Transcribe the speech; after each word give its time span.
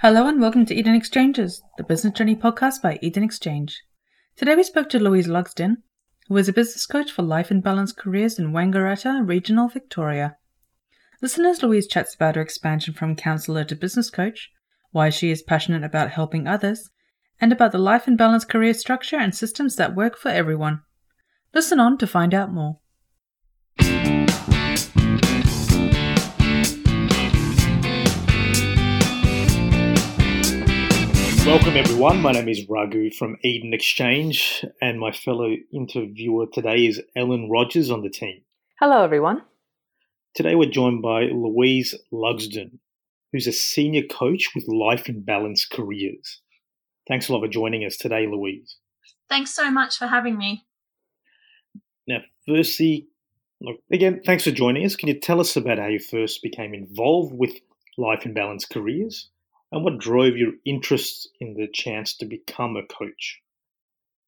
Hello 0.00 0.26
and 0.26 0.38
welcome 0.38 0.66
to 0.66 0.74
Eden 0.74 0.94
Exchanges, 0.94 1.62
the 1.78 1.82
business 1.82 2.12
journey 2.12 2.36
podcast 2.36 2.82
by 2.82 2.98
Eden 3.00 3.22
Exchange. 3.22 3.82
Today 4.36 4.54
we 4.54 4.62
spoke 4.62 4.90
to 4.90 4.98
Louise 4.98 5.26
Lugsden, 5.26 5.76
who 6.28 6.36
is 6.36 6.50
a 6.50 6.52
business 6.52 6.84
coach 6.84 7.10
for 7.10 7.22
life 7.22 7.50
and 7.50 7.62
balance 7.62 7.92
careers 7.92 8.38
in 8.38 8.52
Wangaratta, 8.52 9.26
regional 9.26 9.68
Victoria. 9.68 10.36
Listen 11.22 11.46
as 11.46 11.62
Louise 11.62 11.86
chats 11.86 12.14
about 12.14 12.36
her 12.36 12.42
expansion 12.42 12.92
from 12.92 13.16
counselor 13.16 13.64
to 13.64 13.74
business 13.74 14.10
coach, 14.10 14.50
why 14.90 15.08
she 15.08 15.30
is 15.30 15.40
passionate 15.40 15.82
about 15.82 16.10
helping 16.10 16.46
others, 16.46 16.90
and 17.40 17.50
about 17.50 17.72
the 17.72 17.78
life 17.78 18.06
and 18.06 18.18
balance 18.18 18.44
career 18.44 18.74
structure 18.74 19.16
and 19.16 19.34
systems 19.34 19.76
that 19.76 19.96
work 19.96 20.18
for 20.18 20.28
everyone. 20.28 20.82
Listen 21.54 21.80
on 21.80 21.96
to 21.96 22.06
find 22.06 22.34
out 22.34 22.52
more. 22.52 22.80
Welcome, 31.46 31.76
everyone. 31.76 32.20
My 32.22 32.32
name 32.32 32.48
is 32.48 32.68
Raghu 32.68 33.08
from 33.12 33.36
Eden 33.44 33.72
Exchange, 33.72 34.64
and 34.82 34.98
my 34.98 35.12
fellow 35.12 35.54
interviewer 35.72 36.46
today 36.52 36.86
is 36.86 37.00
Ellen 37.14 37.48
Rogers 37.48 37.88
on 37.88 38.02
the 38.02 38.10
team. 38.10 38.42
Hello, 38.80 39.04
everyone. 39.04 39.42
Today, 40.34 40.56
we're 40.56 40.68
joined 40.68 41.02
by 41.02 41.26
Louise 41.26 41.94
Lugsden, 42.12 42.80
who's 43.32 43.46
a 43.46 43.52
senior 43.52 44.02
coach 44.10 44.48
with 44.56 44.66
Life 44.66 45.08
in 45.08 45.22
Balance 45.22 45.64
Careers. 45.66 46.40
Thanks 47.06 47.28
a 47.28 47.32
lot 47.32 47.42
for 47.42 47.48
joining 47.48 47.84
us 47.84 47.96
today, 47.96 48.26
Louise. 48.26 48.78
Thanks 49.28 49.54
so 49.54 49.70
much 49.70 49.96
for 49.98 50.08
having 50.08 50.36
me. 50.36 50.66
Now, 52.08 52.22
firstly, 52.44 53.06
look, 53.60 53.76
again, 53.92 54.20
thanks 54.26 54.42
for 54.42 54.50
joining 54.50 54.84
us. 54.84 54.96
Can 54.96 55.08
you 55.08 55.20
tell 55.20 55.38
us 55.38 55.54
about 55.54 55.78
how 55.78 55.86
you 55.86 56.00
first 56.00 56.42
became 56.42 56.74
involved 56.74 57.32
with 57.32 57.52
Life 57.96 58.26
in 58.26 58.34
Balance 58.34 58.64
Careers? 58.64 59.30
And 59.72 59.84
what 59.84 59.98
drove 59.98 60.36
your 60.36 60.52
interest 60.64 61.28
in 61.40 61.54
the 61.54 61.68
chance 61.72 62.16
to 62.16 62.26
become 62.26 62.76
a 62.76 62.86
coach? 62.86 63.40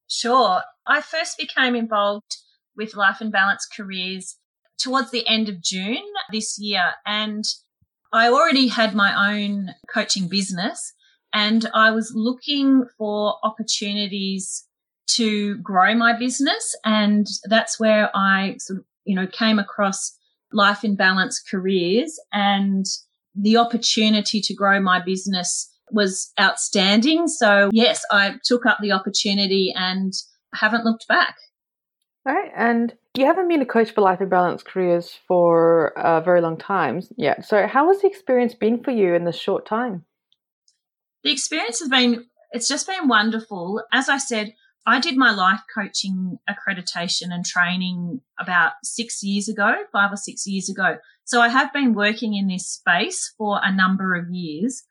Sure. 0.09 0.63
I 0.87 1.01
first 1.01 1.39
became 1.39 1.75
involved 1.75 2.37
with 2.77 2.97
Life 2.97 3.21
and 3.21 3.31
Balance 3.31 3.67
Careers 3.67 4.37
towards 4.79 5.11
the 5.11 5.27
end 5.29 5.49
of 5.49 5.63
June 5.63 6.05
this 6.33 6.59
year. 6.59 6.95
And 7.05 7.45
I 8.13 8.29
already 8.29 8.69
had 8.69 8.95
my 8.95 9.35
own 9.35 9.75
coaching 9.93 10.29
business 10.29 10.95
and 11.33 11.69
I 11.75 11.91
was 11.91 12.13
looking 12.15 12.87
for 12.97 13.37
opportunities 13.43 14.65
to 15.09 15.59
grow 15.59 15.95
my 15.95 16.19
business. 16.19 16.75
And 16.85 17.27
that's 17.45 17.79
where 17.79 18.11
I 18.15 18.57
sort 18.59 18.81
of, 18.81 18.85
you 19.05 19.15
know, 19.15 19.27
came 19.27 19.59
across 19.59 20.17
Life 20.53 20.85
in 20.85 20.97
Balance 20.97 21.41
Careers 21.41 22.19
and 22.33 22.87
the 23.41 23.57
opportunity 23.57 24.41
to 24.41 24.55
grow 24.55 24.81
my 24.81 25.01
business 25.01 25.73
was 25.91 26.33
outstanding. 26.41 27.29
So 27.29 27.71
yes, 27.73 28.05
I 28.11 28.35
took 28.45 28.67
up 28.67 28.79
the 28.81 28.93
opportunity 28.93 29.73
and 29.75 30.13
haven't 30.55 30.85
looked 30.85 31.07
back. 31.09 31.37
All 32.27 32.35
right. 32.35 32.51
And 32.55 32.95
you 33.17 33.25
haven't 33.25 33.49
been 33.49 33.63
a 33.63 33.67
coach 33.67 33.93
for 33.93 34.03
life 34.03 34.21
and 34.21 34.29
balance 34.29 34.63
careers 34.63 35.17
for 35.27 35.93
a 35.97 36.21
very 36.21 36.41
long 36.41 36.59
time 36.59 37.01
yet. 37.17 37.45
So 37.47 37.67
how 37.67 37.89
has 37.89 38.03
the 38.03 38.09
experience 38.09 38.55
been 38.55 38.83
for 38.83 38.91
you 38.91 39.15
in 39.15 39.25
this 39.25 39.39
short 39.39 39.67
time? 39.67 40.05
The 41.25 41.33
experience 41.33 41.81
has 41.81 41.89
been, 41.89 42.27
it's 42.53 42.69
just 42.69 42.87
been 42.87 43.09
wonderful. 43.09 43.83
As 43.93 44.09
I 44.09 44.19
said, 44.19 44.53
I 44.87 45.01
did 45.01 45.17
my 45.17 45.33
life 45.33 45.61
coaching 45.75 46.39
accreditation 46.49 47.31
and 47.31 47.45
training 47.45 48.21
about 48.39 48.73
six 48.85 49.23
years 49.23 49.49
ago, 49.49 49.75
five 49.93 50.13
or 50.13 50.17
six 50.17 50.47
years 50.47 50.71
ago. 50.71 50.97
So 51.29 51.43
I 51.43 51.51
have 51.51 51.75
been 51.75 51.93
working 51.93 52.35
in 52.35 52.49
this 52.49 52.67
space 52.67 53.35
for 53.37 53.61
a 53.63 53.71
number 53.71 54.15
of 54.15 54.31
years. 54.31 54.83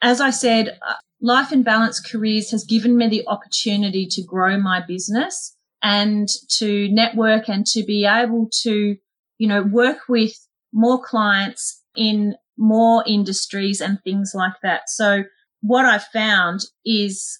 As 0.00 0.22
I 0.22 0.30
said, 0.30 0.78
uh, 0.80 0.94
Life 1.20 1.52
and 1.52 1.66
Balance 1.66 2.00
Careers 2.00 2.50
has 2.52 2.64
given 2.64 2.96
me 2.96 3.08
the 3.08 3.26
opportunity 3.26 4.06
to 4.06 4.22
grow 4.22 4.58
my 4.58 4.80
business 4.80 5.54
and 5.82 6.28
to 6.52 6.88
network 6.88 7.50
and 7.50 7.66
to 7.66 7.84
be 7.84 8.06
able 8.06 8.48
to, 8.62 8.96
you 9.36 9.46
know, 9.46 9.62
work 9.64 9.98
with 10.08 10.32
more 10.72 11.02
clients 11.02 11.82
in 11.94 12.36
more 12.56 13.04
industries 13.06 13.82
and 13.82 13.98
things 14.02 14.32
like 14.34 14.54
that. 14.62 14.88
So 14.88 15.24
what 15.60 15.84
I've 15.84 16.06
found 16.06 16.60
is 16.86 17.38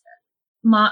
my, 0.62 0.90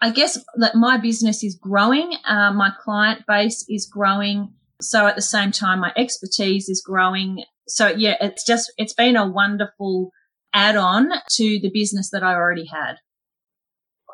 I 0.00 0.10
guess 0.10 0.38
that 0.58 0.76
my 0.76 0.98
business 0.98 1.42
is 1.42 1.56
growing. 1.56 2.12
Uh, 2.24 2.52
my 2.52 2.70
client 2.80 3.24
base 3.26 3.66
is 3.68 3.86
growing. 3.86 4.52
So 4.80 5.06
at 5.06 5.16
the 5.16 5.22
same 5.22 5.52
time, 5.52 5.80
my 5.80 5.92
expertise 5.96 6.68
is 6.68 6.82
growing. 6.84 7.44
So 7.68 7.88
yeah, 7.88 8.16
it's 8.20 8.44
just, 8.44 8.72
it's 8.76 8.94
been 8.94 9.16
a 9.16 9.28
wonderful 9.28 10.10
add 10.52 10.76
on 10.76 11.10
to 11.30 11.60
the 11.60 11.70
business 11.72 12.10
that 12.10 12.22
I 12.22 12.34
already 12.34 12.66
had. 12.66 12.96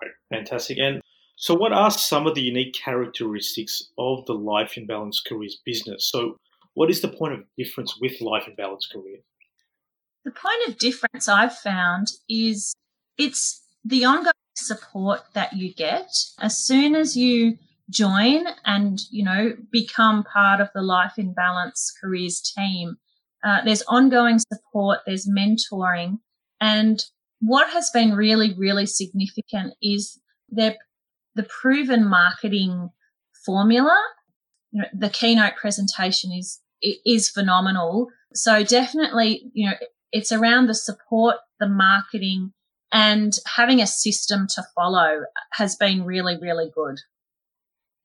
Right. 0.01 0.13
Fantastic. 0.31 0.79
And 0.79 1.01
so 1.37 1.55
what 1.55 1.73
are 1.73 1.91
some 1.91 2.27
of 2.27 2.35
the 2.35 2.43
unique 2.43 2.75
characteristics 2.75 3.91
of 3.99 4.27
the 4.27 4.35
Life 4.35 4.77
in 4.77 4.87
Balance 4.87 5.23
Careers 5.27 5.59
business? 5.65 6.09
So 6.11 6.37
what 6.75 6.91
is 6.91 7.01
the 7.01 7.09
point 7.09 7.35
of 7.35 7.45
difference 7.59 7.99
with 8.01 8.21
Life 8.21 8.47
in 8.47 8.55
Balance 8.55 8.89
Careers? 8.93 9.23
The 10.25 10.31
point 10.31 10.69
of 10.69 10.79
difference 10.79 11.29
I've 11.29 11.57
found 11.57 12.09
is 12.29 12.75
it's 13.17 13.63
the 13.85 14.05
ongoing 14.05 14.33
support 14.55 15.23
that 15.33 15.55
you 15.55 15.73
get 15.73 16.11
as 16.39 16.63
soon 16.63 16.95
as 16.95 17.17
you 17.17 17.57
join 17.91 18.45
and 18.65 19.01
you 19.11 19.25
know 19.25 19.53
become 19.71 20.25
part 20.25 20.61
of 20.61 20.69
the 20.75 20.83
life 20.83 21.15
in 21.19 21.33
balance 21.33 21.93
careers 22.01 22.41
team. 22.41 22.97
Uh, 23.45 23.65
there's 23.65 23.83
ongoing 23.89 24.39
support 24.39 25.01
there's 25.07 25.29
mentoring 25.29 26.19
and 26.61 27.05
what 27.41 27.71
has 27.71 27.91
been 27.91 28.15
really 28.15 28.55
really 28.55 28.87
significant 28.87 29.75
is 29.83 30.21
the 30.51 30.77
the 31.35 31.45
proven 31.45 32.09
marketing 32.09 32.91
formula. 33.45 33.97
You 34.73 34.83
know, 34.83 34.89
the 34.93 35.11
keynote 35.11 35.57
presentation 35.57 36.33
is 36.33 36.61
is 36.83 37.29
phenomenal. 37.29 38.09
So 38.35 38.63
definitely 38.63 39.51
you 39.53 39.69
know 39.69 39.77
it's 40.13 40.33
around 40.33 40.67
the 40.67 40.75
support 40.75 41.37
the 41.59 41.69
marketing 41.69 42.53
and 42.93 43.33
having 43.47 43.81
a 43.81 43.87
system 43.87 44.47
to 44.55 44.65
follow 44.75 45.25
has 45.53 45.77
been 45.77 46.05
really, 46.05 46.37
really 46.41 46.71
good. 46.75 46.99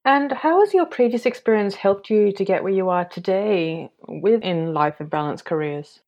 And 0.05 0.31
how 0.31 0.59
has 0.59 0.71
your 0.71 0.85
previous 0.85 1.25
experience 1.25 1.73
helped 1.73 2.11
you 2.11 2.31
to 2.31 2.45
get 2.45 2.63
where 2.63 2.71
you 2.71 2.89
are 2.89 3.05
today 3.05 3.89
within 4.07 4.71
life 4.71 4.97
and 4.99 5.09
balance 5.09 5.41
careers? 5.41 5.99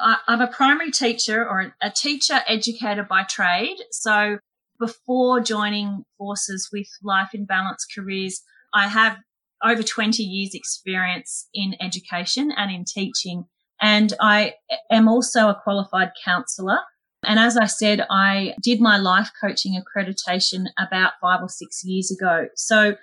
I'm 0.00 0.40
a 0.40 0.48
primary 0.48 0.90
teacher 0.90 1.48
or 1.48 1.74
a 1.80 1.90
teacher 1.90 2.40
educator 2.48 3.04
by 3.04 3.22
trade. 3.22 3.76
So 3.92 4.38
before 4.80 5.40
joining 5.40 6.04
forces 6.18 6.70
with 6.72 6.88
Life 7.02 7.30
in 7.34 7.46
Balance 7.46 7.86
Careers, 7.94 8.42
I 8.74 8.88
have 8.88 9.18
over 9.64 9.82
20 9.82 10.22
years 10.22 10.54
experience 10.54 11.48
in 11.54 11.74
education 11.80 12.52
and 12.56 12.70
in 12.70 12.84
teaching. 12.84 13.44
And 13.80 14.12
I 14.20 14.54
am 14.90 15.08
also 15.08 15.48
a 15.48 15.60
qualified 15.62 16.10
counsellor 16.24 16.78
and 17.24 17.38
as 17.38 17.56
I 17.56 17.66
said, 17.66 18.06
I 18.10 18.54
did 18.62 18.80
my 18.80 18.96
life 18.96 19.30
coaching 19.40 19.80
accreditation 19.80 20.66
about 20.78 21.14
five 21.20 21.42
or 21.42 21.48
six 21.48 21.84
years 21.84 22.10
ago. 22.10 22.48
So 22.54 22.96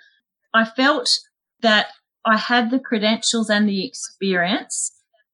I 0.54 0.64
felt 0.64 1.10
that 1.60 1.88
I 2.24 2.36
had 2.36 2.70
the 2.70 2.80
credentials 2.80 3.50
and 3.50 3.68
the 3.68 3.86
experience 3.86 4.92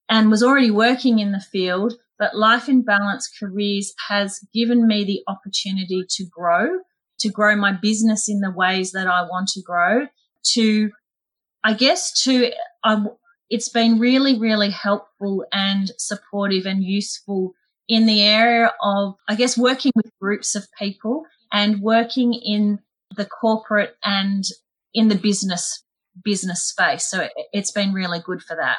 and 0.09 0.31
was 0.31 0.43
already 0.43 0.71
working 0.71 1.21
in 1.21 1.33
the 1.33 1.41
field, 1.41 1.95
but 2.19 2.37
Life 2.37 2.69
in 2.69 2.83
Balance 2.83 3.31
Careers 3.39 3.95
has 4.09 4.41
given 4.53 4.87
me 4.87 5.05
the 5.05 5.23
opportunity 5.27 6.05
to 6.11 6.25
grow, 6.31 6.81
to 7.21 7.31
grow 7.31 7.57
my 7.57 7.73
business 7.73 8.29
in 8.29 8.41
the 8.41 8.51
ways 8.51 8.93
that 8.93 9.07
I 9.07 9.23
want 9.23 9.49
to 9.51 9.63
grow, 9.63 10.07
to, 10.55 10.91
I 11.65 11.75
guess, 11.75 12.13
to, 12.25 12.51
I, 12.85 13.05
it's 13.49 13.69
been 13.69 13.99
really, 13.99 14.39
really 14.39 14.71
helpful 14.71 15.47
and 15.53 15.91
supportive 15.99 16.67
and 16.67 16.85
useful 16.85 17.55
in 17.89 18.07
the 18.07 18.23
area 18.23 18.73
of, 18.83 19.15
I 19.29 19.35
guess, 19.35 19.59
working 19.59 19.93
with 19.95 20.11
groups 20.21 20.55
of 20.55 20.67
people 20.79 21.25
and 21.53 21.81
working 21.81 22.33
in 22.35 22.79
the 23.17 23.27
corporate 23.27 23.97
and 24.05 24.45
in 24.95 25.09
the 25.09 25.15
business 25.15 25.85
business 26.25 26.63
space. 26.63 27.09
So 27.09 27.23
it, 27.23 27.33
it's 27.53 27.71
been 27.71 27.93
really 27.93 28.21
good 28.21 28.43
for 28.43 28.57
that. 28.57 28.79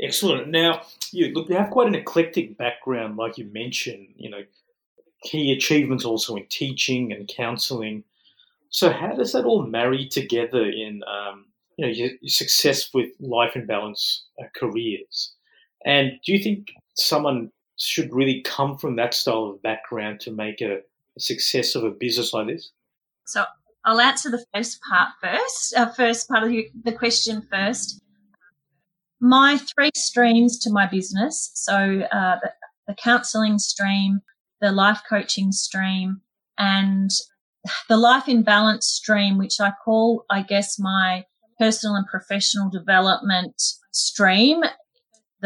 Excellent. 0.00 0.48
Now, 0.48 0.82
you 1.12 1.28
look, 1.28 1.48
you 1.48 1.56
have 1.56 1.70
quite 1.70 1.88
an 1.88 1.94
eclectic 1.94 2.58
background, 2.58 3.16
like 3.16 3.38
you 3.38 3.46
mentioned. 3.52 4.08
You 4.16 4.30
know, 4.30 4.42
key 5.22 5.52
achievements 5.52 6.04
also 6.04 6.36
in 6.36 6.46
teaching 6.50 7.12
and 7.12 7.28
counselling. 7.28 8.04
So, 8.68 8.90
how 8.90 9.12
does 9.14 9.32
that 9.32 9.44
all 9.44 9.66
marry 9.66 10.06
together 10.06 10.64
in 10.64 11.02
um, 11.04 11.46
you 11.76 11.86
know 11.86 11.92
your, 11.92 12.10
your, 12.20 12.28
success 12.28 12.92
with 12.92 13.10
life 13.20 13.52
and 13.54 13.66
balance 13.66 14.26
uh, 14.38 14.46
careers? 14.54 15.34
And 15.84 16.12
do 16.24 16.32
you 16.32 16.42
think 16.42 16.68
someone 16.96 17.50
should 17.78 18.12
really 18.12 18.42
come 18.42 18.76
from 18.76 18.96
that 18.96 19.14
style 19.14 19.44
of 19.44 19.62
background 19.62 20.20
to 20.20 20.30
make 20.30 20.60
a, 20.60 20.76
a 20.76 21.20
success 21.20 21.74
of 21.74 21.84
a 21.84 21.90
business 21.90 22.32
like 22.32 22.46
this? 22.46 22.70
So 23.26 23.44
I'll 23.84 24.00
answer 24.00 24.30
the 24.30 24.44
first 24.54 24.80
part 24.88 25.10
first. 25.22 25.74
Uh, 25.76 25.90
first 25.92 26.28
part 26.28 26.44
of 26.44 26.50
the 26.50 26.92
question 26.92 27.46
first. 27.50 28.00
My 29.20 29.58
three 29.58 29.90
streams 29.94 30.58
to 30.60 30.70
my 30.70 30.86
business. 30.86 31.50
So 31.54 32.02
uh, 32.12 32.36
the 32.86 32.94
counseling 32.94 33.58
stream, 33.58 34.20
the 34.60 34.72
life 34.72 35.02
coaching 35.08 35.52
stream, 35.52 36.20
and 36.58 37.10
the 37.88 37.96
life 37.96 38.28
in 38.28 38.42
balance 38.42 38.86
stream, 38.86 39.38
which 39.38 39.60
I 39.60 39.72
call, 39.84 40.24
I 40.30 40.42
guess, 40.42 40.78
my 40.78 41.24
personal 41.58 41.96
and 41.96 42.06
professional 42.06 42.70
development 42.70 43.60
stream, 43.92 44.62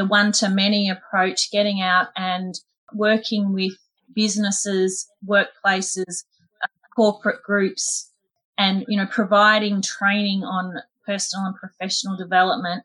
the 0.00 0.06
one 0.06 0.32
to 0.32 0.48
many 0.48 0.88
approach, 0.88 1.50
getting 1.50 1.82
out 1.82 2.08
and 2.16 2.54
working 2.94 3.52
with 3.52 3.74
businesses, 4.14 5.06
workplaces, 5.28 6.24
uh, 6.64 6.68
corporate 6.96 7.42
groups, 7.42 8.10
and 8.56 8.86
you 8.88 8.96
know 8.96 9.06
providing 9.06 9.82
training 9.82 10.42
on 10.42 10.76
personal 11.04 11.44
and 11.44 11.54
professional 11.54 12.16
development. 12.16 12.82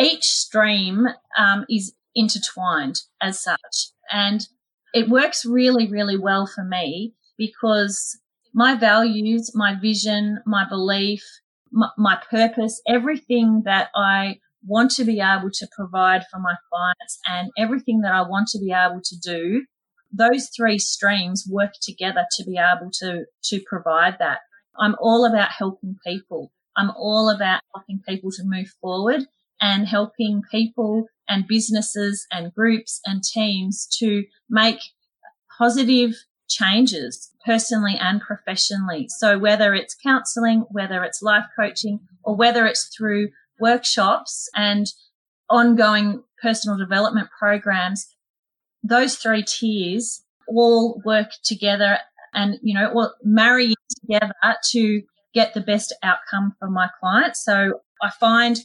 Each 0.00 0.24
stream 0.24 1.06
um, 1.36 1.66
is 1.68 1.92
intertwined 2.14 3.02
as 3.20 3.38
such, 3.42 3.90
and 4.10 4.48
it 4.94 5.10
works 5.10 5.44
really, 5.44 5.86
really 5.86 6.16
well 6.16 6.46
for 6.46 6.64
me 6.64 7.12
because 7.36 8.18
my 8.54 8.74
values, 8.74 9.54
my 9.54 9.78
vision, 9.78 10.38
my 10.46 10.66
belief, 10.66 11.22
my, 11.70 11.90
my 11.98 12.18
purpose, 12.30 12.80
everything 12.88 13.64
that 13.66 13.90
I 13.94 14.40
want 14.64 14.90
to 14.92 15.04
be 15.04 15.20
able 15.20 15.50
to 15.50 15.68
provide 15.76 16.24
for 16.30 16.38
my 16.38 16.54
clients 16.70 17.18
and 17.26 17.50
everything 17.58 18.00
that 18.00 18.12
I 18.12 18.22
want 18.22 18.48
to 18.48 18.58
be 18.58 18.72
able 18.72 19.00
to 19.02 19.16
do, 19.18 19.64
those 20.12 20.50
three 20.56 20.78
streams 20.78 21.46
work 21.48 21.72
together 21.82 22.24
to 22.36 22.44
be 22.44 22.58
able 22.58 22.90
to, 23.00 23.24
to 23.44 23.60
provide 23.66 24.16
that. 24.18 24.40
I'm 24.78 24.96
all 25.00 25.24
about 25.24 25.50
helping 25.50 25.96
people. 26.06 26.52
I'm 26.76 26.90
all 26.90 27.30
about 27.30 27.62
helping 27.74 28.00
people 28.06 28.30
to 28.32 28.42
move 28.44 28.68
forward 28.80 29.22
and 29.60 29.86
helping 29.86 30.42
people 30.50 31.06
and 31.28 31.46
businesses 31.46 32.26
and 32.30 32.52
groups 32.52 33.00
and 33.04 33.22
teams 33.22 33.86
to 33.98 34.24
make 34.50 34.78
positive 35.58 36.14
changes 36.48 37.30
personally 37.44 37.96
and 37.98 38.20
professionally. 38.20 39.08
So 39.08 39.38
whether 39.38 39.74
it's 39.74 39.96
counseling, 40.00 40.64
whether 40.70 41.02
it's 41.02 41.22
life 41.22 41.46
coaching, 41.58 42.00
or 42.22 42.36
whether 42.36 42.66
it's 42.66 42.94
through 42.96 43.30
workshops 43.60 44.48
and 44.54 44.86
ongoing 45.48 46.22
personal 46.42 46.76
development 46.76 47.28
programs, 47.38 48.06
those 48.82 49.16
three 49.16 49.42
tiers 49.42 50.22
all 50.48 51.00
work 51.04 51.30
together 51.44 51.98
and, 52.34 52.58
you 52.62 52.74
know, 52.74 52.90
or 52.92 53.14
marry 53.22 53.74
together 54.00 54.32
to 54.70 55.02
get 55.34 55.54
the 55.54 55.60
best 55.60 55.94
outcome 56.02 56.54
for 56.58 56.68
my 56.68 56.88
clients. 57.00 57.44
So 57.44 57.80
I 58.02 58.10
find, 58.20 58.58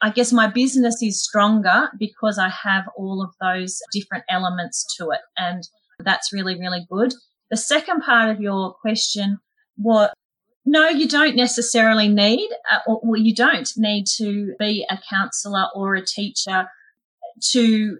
I 0.00 0.10
guess 0.10 0.32
my 0.32 0.46
business 0.46 1.02
is 1.02 1.22
stronger 1.22 1.90
because 1.98 2.38
I 2.38 2.48
have 2.48 2.84
all 2.96 3.22
of 3.22 3.34
those 3.40 3.80
different 3.92 4.24
elements 4.30 4.86
to 4.96 5.10
it. 5.10 5.20
And 5.36 5.62
that's 5.98 6.32
really, 6.32 6.58
really 6.58 6.86
good. 6.90 7.12
The 7.50 7.56
second 7.56 8.02
part 8.02 8.30
of 8.30 8.40
your 8.40 8.74
question, 8.74 9.38
what 9.76 10.14
no, 10.64 10.88
you 10.88 11.08
don't 11.08 11.36
necessarily 11.36 12.08
need, 12.08 12.48
uh, 12.70 12.92
or 12.92 13.16
you 13.16 13.34
don't 13.34 13.70
need 13.76 14.06
to 14.18 14.54
be 14.58 14.86
a 14.90 14.98
counselor 15.08 15.66
or 15.74 15.94
a 15.94 16.04
teacher 16.04 16.68
to 17.52 17.98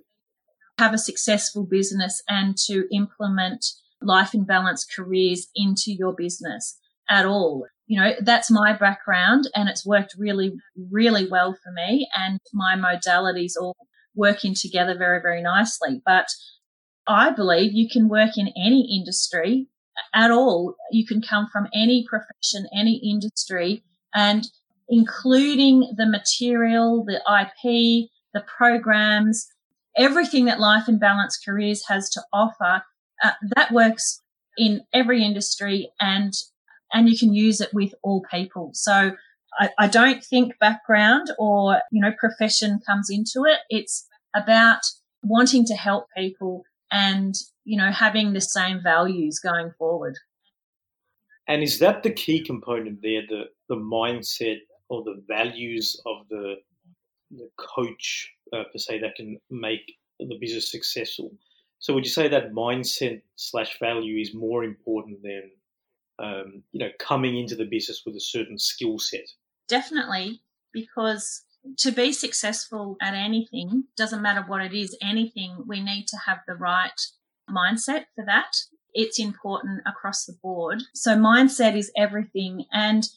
have 0.78 0.92
a 0.94 0.98
successful 0.98 1.64
business 1.64 2.22
and 2.28 2.56
to 2.56 2.84
implement 2.92 3.64
life 4.02 4.34
in 4.34 4.44
balance 4.44 4.84
careers 4.84 5.48
into 5.54 5.92
your 5.92 6.14
business 6.14 6.78
at 7.08 7.26
all. 7.26 7.66
You 7.86 8.00
know, 8.00 8.12
that's 8.22 8.50
my 8.50 8.76
background 8.76 9.48
and 9.54 9.68
it's 9.68 9.84
worked 9.84 10.14
really, 10.18 10.54
really 10.90 11.28
well 11.28 11.56
for 11.62 11.72
me 11.72 12.08
and 12.16 12.38
my 12.52 12.76
modalities 12.76 13.52
all 13.60 13.76
working 14.14 14.54
together 14.54 14.96
very, 14.96 15.20
very 15.20 15.42
nicely. 15.42 16.00
But 16.04 16.28
I 17.06 17.30
believe 17.30 17.72
you 17.72 17.88
can 17.90 18.08
work 18.08 18.36
in 18.36 18.48
any 18.48 18.96
industry 18.96 19.68
at 20.14 20.30
all. 20.30 20.74
You 20.90 21.06
can 21.06 21.22
come 21.22 21.48
from 21.52 21.68
any 21.74 22.06
profession, 22.08 22.68
any 22.74 22.96
industry, 22.96 23.82
and 24.14 24.46
including 24.88 25.94
the 25.96 26.06
material, 26.06 27.04
the 27.04 27.16
IP, 27.16 28.10
the 28.34 28.44
programs, 28.56 29.48
everything 29.96 30.44
that 30.46 30.60
Life 30.60 30.88
in 30.88 30.98
Balance 30.98 31.38
Careers 31.44 31.86
has 31.88 32.10
to 32.10 32.22
offer, 32.32 32.82
uh, 33.22 33.32
that 33.54 33.72
works 33.72 34.22
in 34.56 34.82
every 34.92 35.24
industry 35.24 35.90
and 36.00 36.34
and 36.92 37.08
you 37.08 37.16
can 37.16 37.32
use 37.32 37.60
it 37.60 37.72
with 37.72 37.94
all 38.02 38.22
people. 38.30 38.70
So 38.74 39.12
I, 39.58 39.70
I 39.78 39.86
don't 39.86 40.24
think 40.24 40.58
background 40.58 41.28
or 41.38 41.80
you 41.92 42.00
know 42.00 42.12
profession 42.18 42.80
comes 42.84 43.08
into 43.10 43.44
it. 43.44 43.60
It's 43.68 44.06
about 44.34 44.80
wanting 45.22 45.64
to 45.66 45.74
help 45.74 46.06
people 46.16 46.64
and 46.90 47.34
you 47.64 47.76
know 47.76 47.90
having 47.90 48.32
the 48.32 48.40
same 48.40 48.82
values 48.82 49.38
going 49.38 49.72
forward. 49.78 50.16
And 51.48 51.62
is 51.62 51.78
that 51.80 52.02
the 52.02 52.12
key 52.12 52.44
component 52.44 53.02
there 53.02 53.22
the 53.28 53.44
the 53.68 53.76
mindset 53.76 54.58
or 54.88 55.02
the 55.04 55.22
values 55.28 56.00
of 56.06 56.28
the 56.28 56.56
the 57.30 57.48
coach 57.56 58.30
uh, 58.52 58.64
per 58.72 58.78
se 58.78 59.00
that 59.00 59.14
can 59.14 59.38
make 59.50 59.98
the 60.18 60.38
business 60.40 60.70
successful? 60.70 61.32
So 61.78 61.94
would 61.94 62.04
you 62.04 62.10
say 62.10 62.28
that 62.28 62.52
mindset 62.52 63.22
slash 63.36 63.78
value 63.78 64.20
is 64.20 64.34
more 64.34 64.64
important 64.64 65.22
than 65.22 65.50
um, 66.18 66.62
you 66.72 66.80
know 66.80 66.90
coming 66.98 67.38
into 67.38 67.56
the 67.56 67.64
business 67.64 68.02
with 68.04 68.16
a 68.16 68.20
certain 68.20 68.58
skill 68.58 68.98
set? 68.98 69.26
Definitely 69.68 70.40
because 70.72 71.42
to 71.78 71.92
be 71.92 72.12
successful 72.12 72.96
at 73.00 73.14
anything, 73.14 73.84
doesn't 73.96 74.22
matter 74.22 74.44
what 74.46 74.62
it 74.62 74.72
is, 74.72 74.96
anything, 75.02 75.64
we 75.66 75.80
need 75.82 76.06
to 76.08 76.16
have 76.26 76.38
the 76.46 76.54
right 76.54 77.00
mindset 77.48 78.04
for 78.14 78.24
that. 78.26 78.56
It's 78.92 79.18
important 79.18 79.82
across 79.86 80.24
the 80.24 80.36
board. 80.42 80.82
So 80.94 81.16
mindset 81.16 81.76
is 81.76 81.92
everything. 81.96 82.64
And 82.72 83.08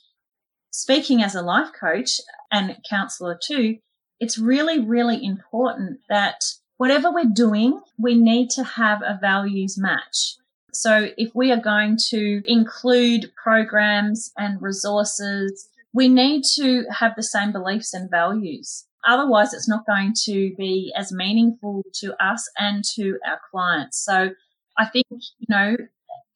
speaking 0.72 1.22
as 1.22 1.36
a 1.36 1.42
life 1.42 1.72
coach 1.78 2.20
and 2.52 2.78
counselor 2.90 3.40
too, 3.42 3.78
it's 4.20 4.38
really, 4.38 4.80
really 4.80 5.24
important 5.24 6.00
that 6.10 6.44
whatever 6.78 7.12
we're 7.12 7.26
doing, 7.26 7.82
we 7.98 8.16
need 8.16 8.50
to 8.52 8.64
have 8.64 9.02
a 9.02 9.18
values 9.20 9.78
match. 9.78 10.36
So 10.74 11.10
if 11.18 11.34
we 11.36 11.52
are 11.52 11.62
going 11.62 11.98
to 12.10 12.42
include 12.46 13.32
programs 13.36 14.32
and 14.38 14.62
resources 14.62 15.70
we 15.94 16.08
need 16.08 16.44
to 16.56 16.86
have 16.90 17.14
the 17.16 17.24
same 17.24 17.52
beliefs 17.52 17.94
and 17.94 18.10
values. 18.10 18.86
Otherwise, 19.06 19.54
it's 19.54 19.68
not 19.68 19.86
going 19.86 20.14
to 20.26 20.54
be 20.58 20.94
as 20.98 21.12
meaningful 21.12 21.84
to 21.96 22.14
us 22.24 22.50
and 22.58 22.84
to 22.96 23.18
our 23.28 23.40
clients. 23.52 24.04
So 24.04 24.30
I 24.78 24.86
think, 24.86 25.06
you 25.10 25.48
know, 25.50 25.76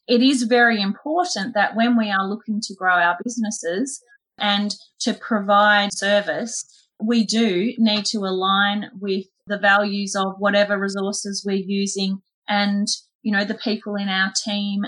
it 0.08 0.22
is 0.22 0.44
very 0.44 0.82
important 0.82 1.54
that 1.54 1.76
when 1.76 1.98
we 1.98 2.12
are 2.12 2.28
looking 2.28 2.62
to 2.62 2.76
grow 2.76 2.94
our 2.94 3.18
businesses 3.24 4.02
and 4.38 4.76
to 5.00 5.14
provide 5.14 5.94
service, 5.94 6.64
we 7.02 7.26
do 7.26 7.74
need 7.78 8.06
to 8.06 8.20
align 8.20 8.92
with 9.00 9.26
the 9.48 9.58
values 9.58 10.16
of 10.16 10.36
whatever 10.38 10.78
resources 10.78 11.44
we're 11.46 11.56
using 11.56 12.22
and, 12.48 12.88
you 13.22 13.32
know, 13.32 13.44
the 13.44 13.56
people 13.56 13.96
in 13.96 14.10
our 14.10 14.32
team 14.44 14.84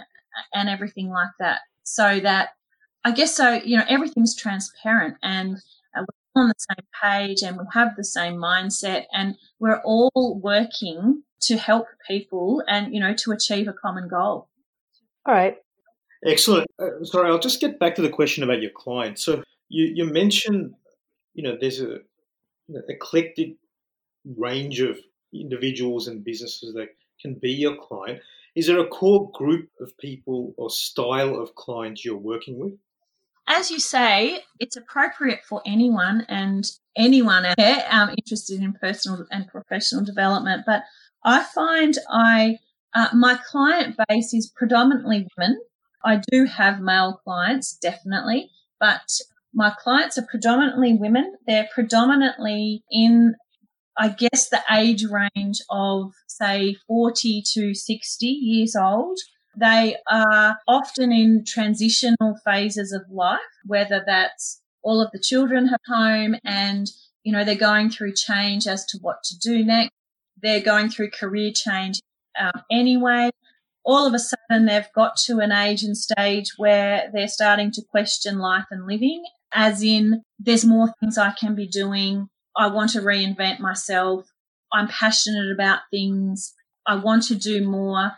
and 0.53 0.69
everything 0.69 1.09
like 1.09 1.29
that 1.39 1.61
so 1.83 2.19
that 2.19 2.49
I 3.09 3.11
guess 3.11 3.35
so. 3.35 3.53
You 3.53 3.77
know, 3.77 3.85
everything's 3.89 4.35
transparent 4.35 5.17
and 5.23 5.57
uh, 5.97 6.03
we're 6.35 6.43
on 6.43 6.49
the 6.49 6.53
same 6.59 6.85
page 7.01 7.41
and 7.41 7.57
we 7.57 7.63
have 7.73 7.95
the 7.95 8.03
same 8.03 8.35
mindset 8.35 9.05
and 9.11 9.35
we're 9.59 9.81
all 9.83 10.39
working 10.43 11.23
to 11.41 11.57
help 11.57 11.87
people 12.07 12.61
and, 12.67 12.93
you 12.93 12.99
know, 12.99 13.15
to 13.15 13.31
achieve 13.31 13.67
a 13.67 13.73
common 13.73 14.07
goal. 14.07 14.47
All 15.25 15.33
right. 15.33 15.57
Excellent. 16.23 16.67
Uh, 16.77 17.03
sorry, 17.03 17.31
I'll 17.31 17.39
just 17.39 17.59
get 17.59 17.79
back 17.79 17.95
to 17.95 18.03
the 18.03 18.09
question 18.09 18.43
about 18.43 18.61
your 18.61 18.69
clients. 18.75 19.23
So 19.23 19.41
you, 19.69 19.91
you 19.91 20.05
mentioned, 20.05 20.75
you 21.33 21.41
know, 21.41 21.57
there's 21.59 21.81
a 21.81 22.01
eclectic 22.89 23.55
range 24.37 24.81
of 24.81 24.99
individuals 25.33 26.07
and 26.07 26.23
businesses 26.23 26.75
that 26.75 26.89
can 27.19 27.33
be 27.41 27.53
your 27.53 27.75
client. 27.75 28.19
Is 28.55 28.67
there 28.67 28.77
a 28.77 28.87
core 28.87 29.31
group 29.31 29.69
of 29.81 29.97
people 29.97 30.53
or 30.57 30.69
style 30.69 31.41
of 31.41 31.55
clients 31.55 32.05
you're 32.05 32.15
working 32.15 32.59
with? 32.59 32.73
As 33.49 33.71
you 33.71 33.79
say, 33.79 34.43
it's 34.59 34.77
appropriate 34.77 35.43
for 35.43 35.61
anyone 35.65 36.23
and 36.29 36.63
anyone 36.95 37.45
out 37.45 37.57
there 37.57 37.83
um, 37.89 38.11
interested 38.11 38.61
in 38.61 38.73
personal 38.73 39.25
and 39.31 39.47
professional 39.47 40.05
development. 40.05 40.63
But 40.65 40.83
I 41.25 41.43
find 41.43 41.97
I 42.09 42.59
uh, 42.93 43.09
my 43.13 43.39
client 43.49 43.97
base 44.07 44.33
is 44.33 44.51
predominantly 44.55 45.27
women. 45.37 45.59
I 46.05 46.21
do 46.31 46.45
have 46.45 46.79
male 46.79 47.19
clients, 47.23 47.75
definitely, 47.75 48.51
but 48.79 49.01
my 49.53 49.73
clients 49.77 50.17
are 50.17 50.25
predominantly 50.29 50.93
women. 50.93 51.35
They're 51.47 51.67
predominantly 51.73 52.83
in, 52.91 53.35
I 53.97 54.09
guess, 54.09 54.49
the 54.49 54.61
age 54.71 55.05
range 55.05 55.59
of 55.69 56.13
say 56.27 56.75
40 56.87 57.43
to 57.53 57.73
60 57.73 58.25
years 58.25 58.75
old. 58.75 59.17
They 59.59 59.97
are 60.09 60.57
often 60.67 61.11
in 61.11 61.43
transitional 61.45 62.39
phases 62.45 62.93
of 62.93 63.01
life, 63.11 63.39
whether 63.65 64.03
that's 64.05 64.61
all 64.83 65.01
of 65.01 65.11
the 65.11 65.19
children 65.19 65.67
have 65.67 65.81
home 65.85 66.35
and, 66.45 66.87
you 67.23 67.33
know, 67.33 67.43
they're 67.43 67.55
going 67.55 67.89
through 67.89 68.13
change 68.13 68.67
as 68.67 68.85
to 68.85 68.97
what 69.01 69.21
to 69.23 69.37
do 69.37 69.65
next. 69.65 69.91
They're 70.41 70.61
going 70.61 70.89
through 70.89 71.11
career 71.11 71.51
change 71.53 71.99
um, 72.39 72.63
anyway. 72.71 73.31
All 73.83 74.07
of 74.07 74.13
a 74.13 74.19
sudden, 74.19 74.65
they've 74.65 74.93
got 74.95 75.17
to 75.25 75.39
an 75.39 75.51
age 75.51 75.83
and 75.83 75.97
stage 75.97 76.53
where 76.57 77.09
they're 77.13 77.27
starting 77.27 77.71
to 77.71 77.81
question 77.81 78.39
life 78.39 78.65
and 78.71 78.85
living, 78.85 79.23
as 79.53 79.83
in, 79.83 80.21
there's 80.37 80.63
more 80.63 80.93
things 80.99 81.17
I 81.17 81.31
can 81.31 81.55
be 81.55 81.67
doing. 81.67 82.29
I 82.55 82.67
want 82.67 82.91
to 82.91 83.01
reinvent 83.01 83.59
myself. 83.59 84.25
I'm 84.71 84.87
passionate 84.87 85.51
about 85.51 85.79
things. 85.91 86.53
I 86.87 86.95
want 86.95 87.23
to 87.23 87.35
do 87.35 87.67
more. 87.67 88.11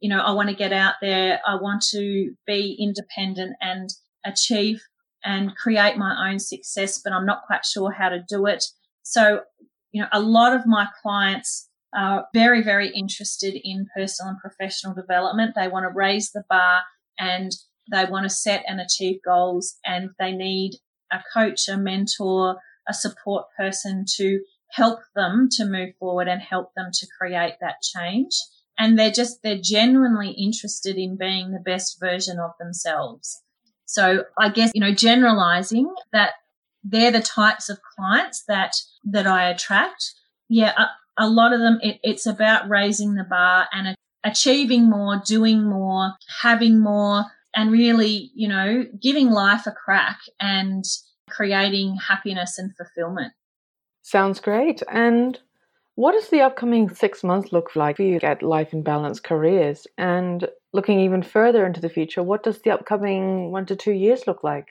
You 0.00 0.10
know, 0.10 0.20
I 0.20 0.32
want 0.32 0.48
to 0.50 0.54
get 0.54 0.72
out 0.72 0.94
there. 1.00 1.40
I 1.46 1.54
want 1.56 1.82
to 1.90 2.34
be 2.46 2.76
independent 2.78 3.56
and 3.60 3.90
achieve 4.24 4.82
and 5.24 5.56
create 5.56 5.96
my 5.96 6.30
own 6.30 6.38
success, 6.38 7.00
but 7.02 7.12
I'm 7.12 7.26
not 7.26 7.46
quite 7.46 7.64
sure 7.64 7.90
how 7.90 8.10
to 8.10 8.22
do 8.28 8.46
it. 8.46 8.64
So, 9.02 9.40
you 9.92 10.02
know, 10.02 10.08
a 10.12 10.20
lot 10.20 10.54
of 10.54 10.66
my 10.66 10.86
clients 11.02 11.68
are 11.94 12.26
very, 12.34 12.62
very 12.62 12.90
interested 12.90 13.54
in 13.62 13.86
personal 13.96 14.30
and 14.30 14.38
professional 14.40 14.94
development. 14.94 15.54
They 15.54 15.68
want 15.68 15.84
to 15.84 15.94
raise 15.94 16.32
the 16.32 16.44
bar 16.50 16.82
and 17.18 17.52
they 17.90 18.04
want 18.04 18.24
to 18.24 18.30
set 18.30 18.64
and 18.66 18.80
achieve 18.80 19.20
goals 19.24 19.76
and 19.84 20.10
they 20.18 20.32
need 20.32 20.72
a 21.12 21.20
coach, 21.32 21.68
a 21.68 21.76
mentor, 21.76 22.56
a 22.88 22.94
support 22.94 23.46
person 23.56 24.04
to 24.16 24.40
help 24.70 25.00
them 25.14 25.48
to 25.52 25.64
move 25.64 25.90
forward 25.98 26.28
and 26.28 26.42
help 26.42 26.74
them 26.74 26.90
to 26.92 27.06
create 27.18 27.54
that 27.60 27.76
change. 27.82 28.32
And 28.78 28.98
they're 28.98 29.10
just, 29.10 29.42
they're 29.42 29.60
genuinely 29.60 30.30
interested 30.30 30.96
in 30.96 31.16
being 31.16 31.52
the 31.52 31.60
best 31.60 32.00
version 32.00 32.38
of 32.38 32.52
themselves. 32.58 33.42
So 33.84 34.24
I 34.38 34.48
guess, 34.48 34.72
you 34.74 34.80
know, 34.80 34.94
generalizing 34.94 35.94
that 36.12 36.32
they're 36.82 37.12
the 37.12 37.20
types 37.20 37.68
of 37.68 37.78
clients 37.96 38.44
that, 38.48 38.74
that 39.04 39.26
I 39.26 39.48
attract. 39.48 40.12
Yeah. 40.48 40.72
A, 40.76 41.24
a 41.26 41.28
lot 41.28 41.52
of 41.52 41.60
them, 41.60 41.78
it, 41.82 42.00
it's 42.02 42.26
about 42.26 42.68
raising 42.68 43.14
the 43.14 43.24
bar 43.24 43.68
and 43.72 43.94
achieving 44.24 44.90
more, 44.90 45.22
doing 45.24 45.62
more, 45.62 46.14
having 46.40 46.80
more, 46.80 47.24
and 47.54 47.70
really, 47.70 48.32
you 48.34 48.48
know, 48.48 48.84
giving 49.00 49.30
life 49.30 49.66
a 49.66 49.70
crack 49.70 50.18
and 50.40 50.84
creating 51.30 51.96
happiness 52.08 52.58
and 52.58 52.74
fulfillment. 52.76 53.32
Sounds 54.02 54.40
great. 54.40 54.82
And 54.90 55.38
what 55.96 56.12
does 56.12 56.28
the 56.28 56.40
upcoming 56.40 56.92
six 56.92 57.22
months 57.22 57.52
look 57.52 57.76
like 57.76 57.96
for 57.96 58.02
you 58.02 58.18
at 58.22 58.42
Life 58.42 58.72
in 58.72 58.82
Balance 58.82 59.20
Careers? 59.20 59.86
And 59.96 60.48
looking 60.72 61.00
even 61.00 61.22
further 61.22 61.64
into 61.64 61.80
the 61.80 61.88
future, 61.88 62.22
what 62.22 62.42
does 62.42 62.60
the 62.62 62.70
upcoming 62.70 63.52
one 63.52 63.66
to 63.66 63.76
two 63.76 63.92
years 63.92 64.26
look 64.26 64.42
like? 64.42 64.68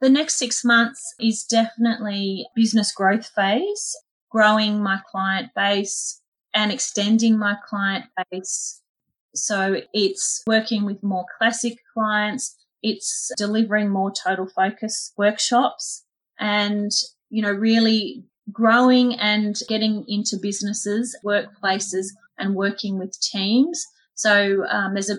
The 0.00 0.08
next 0.08 0.38
six 0.38 0.64
months 0.64 1.14
is 1.20 1.44
definitely 1.44 2.46
business 2.54 2.92
growth 2.92 3.26
phase, 3.34 3.96
growing 4.30 4.82
my 4.82 5.00
client 5.10 5.50
base 5.54 6.22
and 6.54 6.72
extending 6.72 7.38
my 7.38 7.56
client 7.66 8.06
base. 8.30 8.80
So 9.34 9.82
it's 9.92 10.42
working 10.46 10.84
with 10.84 11.02
more 11.02 11.26
classic 11.38 11.78
clients. 11.92 12.56
It's 12.82 13.30
delivering 13.36 13.90
more 13.90 14.10
total 14.10 14.46
focus 14.46 15.12
workshops 15.18 16.04
and, 16.38 16.90
you 17.28 17.42
know, 17.42 17.52
really 17.52 18.24
growing 18.52 19.14
and 19.14 19.56
getting 19.68 20.04
into 20.08 20.36
businesses, 20.40 21.16
workplaces 21.24 22.06
and 22.38 22.54
working 22.54 22.98
with 22.98 23.18
teams. 23.20 23.84
So 24.14 24.64
um, 24.68 24.94
there's 24.94 25.10
a 25.10 25.18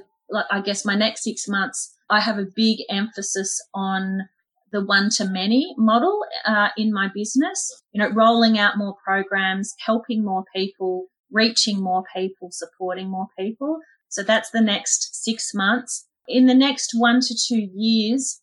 I 0.50 0.62
guess 0.62 0.86
my 0.86 0.96
next 0.96 1.24
six 1.24 1.48
months, 1.48 1.94
I 2.10 2.22
have 2.22 2.38
a 2.38 2.48
big 2.56 2.80
emphasis 2.90 3.62
on 3.74 4.30
the 4.72 4.84
one 4.84 5.10
to 5.10 5.26
many 5.26 5.76
model 5.78 6.24
uh, 6.46 6.70
in 6.78 6.94
my 6.94 7.10
business. 7.14 7.84
You 7.92 8.02
know, 8.02 8.10
rolling 8.14 8.58
out 8.58 8.78
more 8.78 8.96
programs, 9.04 9.74
helping 9.86 10.24
more 10.24 10.46
people, 10.56 11.08
reaching 11.32 11.82
more 11.82 12.04
people, 12.16 12.50
supporting 12.52 13.10
more 13.10 13.28
people. 13.38 13.80
So 14.10 14.24
that's 14.24 14.52
the 14.52 14.62
next 14.62 15.24
six 15.24 15.54
months. 15.54 16.08
In 16.28 16.46
the 16.46 16.54
next 16.54 16.92
one 16.94 17.20
to 17.22 17.36
two 17.36 17.68
years, 17.74 18.42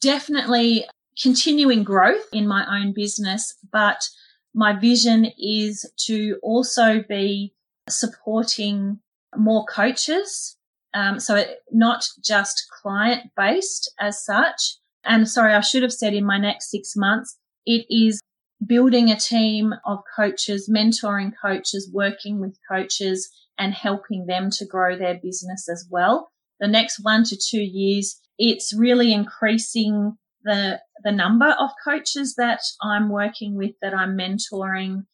definitely 0.00 0.86
continuing 1.20 1.84
growth 1.84 2.26
in 2.32 2.46
my 2.46 2.64
own 2.68 2.92
business, 2.92 3.56
but 3.72 4.08
my 4.54 4.78
vision 4.78 5.26
is 5.38 5.90
to 6.06 6.38
also 6.42 7.02
be 7.08 7.52
supporting 7.88 9.00
more 9.36 9.64
coaches 9.66 10.56
um, 10.94 11.18
so 11.18 11.34
it, 11.34 11.58
not 11.72 12.08
just 12.24 12.66
client 12.70 13.30
based 13.36 13.92
as 14.00 14.24
such. 14.24 14.76
And 15.04 15.28
sorry, 15.28 15.52
I 15.52 15.60
should 15.60 15.82
have 15.82 15.92
said 15.92 16.14
in 16.14 16.24
my 16.24 16.38
next 16.38 16.70
six 16.70 16.94
months, 16.96 17.36
it 17.66 17.84
is 17.90 18.20
building 18.64 19.10
a 19.10 19.16
team 19.16 19.74
of 19.84 19.98
coaches, 20.16 20.70
mentoring 20.72 21.32
coaches, 21.40 21.90
working 21.92 22.40
with 22.40 22.56
coaches 22.70 23.28
and 23.58 23.74
helping 23.74 24.26
them 24.26 24.50
to 24.50 24.64
grow 24.64 24.96
their 24.96 25.18
business 25.20 25.68
as 25.68 25.86
well. 25.90 26.30
The 26.60 26.68
next 26.68 27.00
one 27.02 27.24
to 27.24 27.36
two 27.36 27.60
years, 27.60 28.20
it's 28.38 28.72
really 28.72 29.12
increasing 29.12 30.16
the, 30.44 30.80
the 31.02 31.12
number 31.12 31.54
of 31.58 31.70
coaches 31.84 32.34
that 32.36 32.60
I'm 32.82 33.08
working 33.08 33.56
with, 33.56 33.72
that 33.82 33.94
I'm 33.94 34.16
mentoring. 34.16 35.06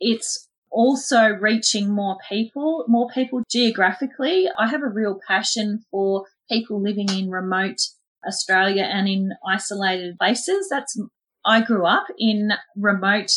It's 0.00 0.48
also 0.70 1.28
reaching 1.28 1.90
more 1.90 2.18
people, 2.28 2.84
more 2.88 3.08
people 3.08 3.42
geographically. 3.50 4.48
I 4.58 4.68
have 4.68 4.82
a 4.82 4.88
real 4.88 5.18
passion 5.26 5.80
for 5.90 6.26
people 6.50 6.82
living 6.82 7.08
in 7.10 7.30
remote 7.30 7.80
Australia 8.26 8.82
and 8.82 9.08
in 9.08 9.32
isolated 9.46 10.18
places. 10.18 10.68
That's, 10.70 11.00
I 11.44 11.62
grew 11.62 11.86
up 11.86 12.06
in 12.18 12.52
remote 12.76 13.32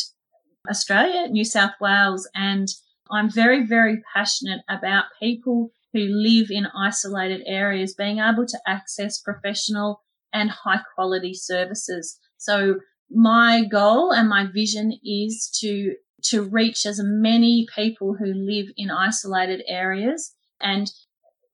Australia, 0.68 1.28
New 1.28 1.44
South 1.44 1.72
Wales, 1.80 2.28
and 2.34 2.68
I'm 3.10 3.30
very, 3.30 3.66
very 3.66 4.02
passionate 4.14 4.60
about 4.68 5.04
people 5.20 5.70
who 5.92 6.00
live 6.00 6.50
in 6.50 6.66
isolated 6.66 7.42
areas 7.46 7.94
being 7.94 8.18
able 8.18 8.46
to 8.46 8.58
access 8.66 9.20
professional 9.20 10.02
and 10.32 10.50
high 10.50 10.80
quality 10.94 11.34
services. 11.34 12.18
So 12.38 12.80
my 13.10 13.64
goal 13.64 14.12
and 14.12 14.28
my 14.28 14.46
vision 14.46 14.98
is 15.04 15.50
to 15.60 15.94
to 16.24 16.42
reach 16.42 16.86
as 16.86 17.00
many 17.02 17.66
people 17.74 18.14
who 18.14 18.26
live 18.26 18.66
in 18.76 18.90
isolated 18.90 19.62
areas 19.66 20.34
and 20.60 20.90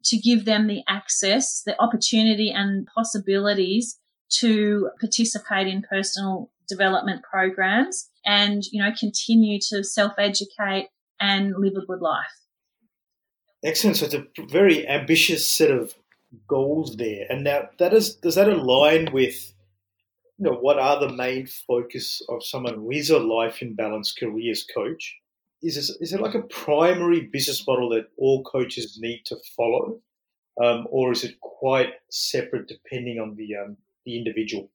to 0.04 0.18
give 0.18 0.44
them 0.44 0.66
the 0.66 0.82
access, 0.88 1.62
the 1.64 1.80
opportunity 1.80 2.50
and 2.50 2.87
possibilities 2.94 3.99
to 4.30 4.90
participate 5.00 5.66
in 5.66 5.82
personal 5.82 6.50
development 6.68 7.23
programs 7.23 8.11
and, 8.25 8.62
you 8.70 8.82
know, 8.82 8.90
continue 8.99 9.58
to 9.58 9.82
self-educate 9.82 10.88
and 11.18 11.54
live 11.56 11.73
a 11.76 11.87
good 11.87 12.00
life. 12.00 12.26
Excellent. 13.64 13.97
So 13.97 14.04
it's 14.04 14.14
a 14.14 14.25
very 14.49 14.87
ambitious 14.87 15.47
set 15.47 15.70
of 15.70 15.94
goals 16.47 16.97
there. 16.97 17.26
And 17.28 17.44
now 17.44 17.68
that 17.78 17.94
is, 17.94 18.14
does 18.16 18.35
that 18.35 18.49
align 18.49 19.12
with 19.12 19.52
you 20.38 20.49
know, 20.49 20.56
what 20.56 20.78
are 20.78 21.00
the 21.00 21.12
main 21.12 21.47
focus 21.47 22.23
of 22.28 22.44
someone 22.44 22.75
who 22.75 22.90
is 22.92 23.11
a 23.11 23.18
life 23.18 23.61
in 23.61 23.75
balance 23.75 24.12
careers 24.12 24.64
coach? 24.73 25.16
Is 25.62 25.75
this, 25.75 25.90
is 26.00 26.12
it 26.12 26.20
like 26.20 26.37
a 26.37 26.42
primary 26.42 27.28
business 27.32 27.66
model 27.66 27.88
that 27.90 28.06
all 28.16 28.44
coaches 28.44 28.99
need 29.00 29.23
to 29.26 29.37
follow, 29.56 30.00
um, 30.62 30.87
or 30.90 31.11
is 31.11 31.25
it 31.25 31.40
quite 31.40 31.94
separate 32.11 32.68
depending 32.68 33.18
on 33.18 33.35
the 33.35 33.56
um, 33.56 33.76
the 34.04 34.16
individual? 34.16 34.70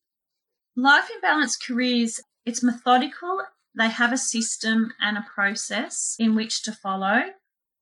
Life 0.75 1.09
in 1.13 1.21
balance 1.21 1.55
careers, 1.55 2.19
it's 2.45 2.61
methodical. 2.61 3.39
They 3.77 3.87
have 3.87 4.11
a 4.11 4.17
system 4.17 4.91
and 4.99 5.17
a 5.17 5.25
process 5.33 6.17
in 6.19 6.35
which 6.35 6.63
to 6.63 6.73
follow, 6.73 7.21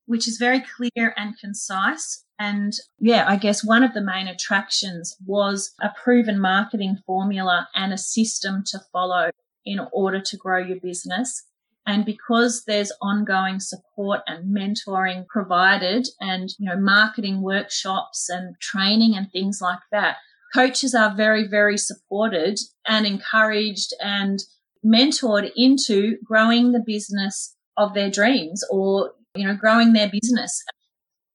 which 0.05 0.27
is 0.27 0.37
very 0.37 0.61
clear 0.61 1.15
and 1.17 1.37
concise. 1.39 2.23
And 2.41 2.73
yeah, 2.97 3.25
I 3.27 3.35
guess 3.35 3.63
one 3.63 3.83
of 3.83 3.93
the 3.93 4.01
main 4.01 4.27
attractions 4.27 5.15
was 5.27 5.73
a 5.79 5.89
proven 6.03 6.39
marketing 6.39 6.97
formula 7.05 7.69
and 7.75 7.93
a 7.93 7.99
system 7.99 8.63
to 8.71 8.79
follow 8.91 9.29
in 9.63 9.79
order 9.93 10.19
to 10.19 10.37
grow 10.37 10.57
your 10.57 10.79
business. 10.79 11.43
And 11.85 12.03
because 12.03 12.63
there's 12.65 12.91
ongoing 12.99 13.59
support 13.59 14.21
and 14.25 14.55
mentoring 14.57 15.27
provided 15.27 16.07
and, 16.19 16.49
you 16.57 16.65
know, 16.65 16.77
marketing 16.77 17.43
workshops 17.43 18.27
and 18.27 18.55
training 18.59 19.15
and 19.15 19.31
things 19.31 19.59
like 19.61 19.83
that, 19.91 20.17
coaches 20.51 20.95
are 20.95 21.13
very, 21.13 21.47
very 21.47 21.77
supported 21.77 22.57
and 22.87 23.05
encouraged 23.05 23.93
and 24.03 24.39
mentored 24.83 25.51
into 25.55 26.17
growing 26.23 26.71
the 26.71 26.83
business 26.83 27.55
of 27.77 27.93
their 27.93 28.09
dreams 28.09 28.63
or, 28.71 29.11
you 29.35 29.45
know, 29.45 29.55
growing 29.55 29.93
their 29.93 30.09
business 30.09 30.63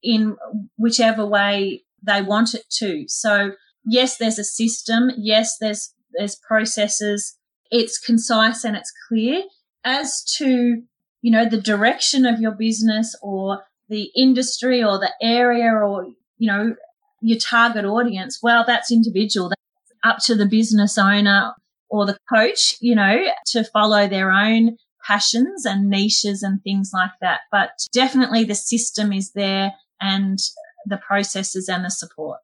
in 0.07 0.37
whichever 0.79 1.27
way 1.27 1.83
they 2.03 2.23
want 2.23 2.55
it 2.55 2.65
to. 2.71 3.05
So 3.09 3.51
yes, 3.85 4.17
there's 4.17 4.39
a 4.39 4.45
system. 4.45 5.11
Yes, 5.19 5.57
there's, 5.61 5.93
there's 6.13 6.37
processes. 6.37 7.37
It's 7.73 7.99
concise 7.99 8.65
and 8.65 8.77
it's 8.77 8.93
clear 9.09 9.43
as 9.85 10.23
to, 10.39 10.83
you 11.23 11.31
know, 11.33 11.49
the 11.49 11.61
direction 11.61 12.25
of 12.25 12.41
your 12.41 12.53
business 12.53 13.17
or 13.21 13.65
the 13.89 14.11
industry 14.17 14.83
or 14.83 14.99
the 14.99 15.13
area 15.21 15.73
or, 15.73 16.07
you 16.39 16.47
know, 16.47 16.77
your 17.21 17.39
target 17.39 17.85
audience. 17.85 18.39
Well, 18.41 18.65
that's 18.65 18.93
individual. 18.93 19.49
That's 19.49 19.93
up 20.05 20.19
to 20.27 20.37
the 20.37 20.47
business 20.47 20.97
owner 20.97 21.53
or 21.91 22.07
the 22.07 22.19
coach, 22.33 22.77
you 22.81 22.95
know, 22.95 23.25
to 23.47 23.65
follow 23.65 24.07
their 24.07 24.31
own 24.31 24.77
passions 25.05 25.65
and 25.67 25.89
niches 25.89 26.43
and 26.43 26.63
things 26.63 26.91
like 26.93 27.13
that. 27.21 27.41
But 27.51 27.71
definitely 27.93 28.45
the 28.45 28.55
system 28.55 29.13
is 29.13 29.33
there 29.33 29.73
and 30.01 30.39
the 30.87 30.99
processes 30.99 31.69
and 31.69 31.85
the 31.85 31.91
support. 31.91 32.39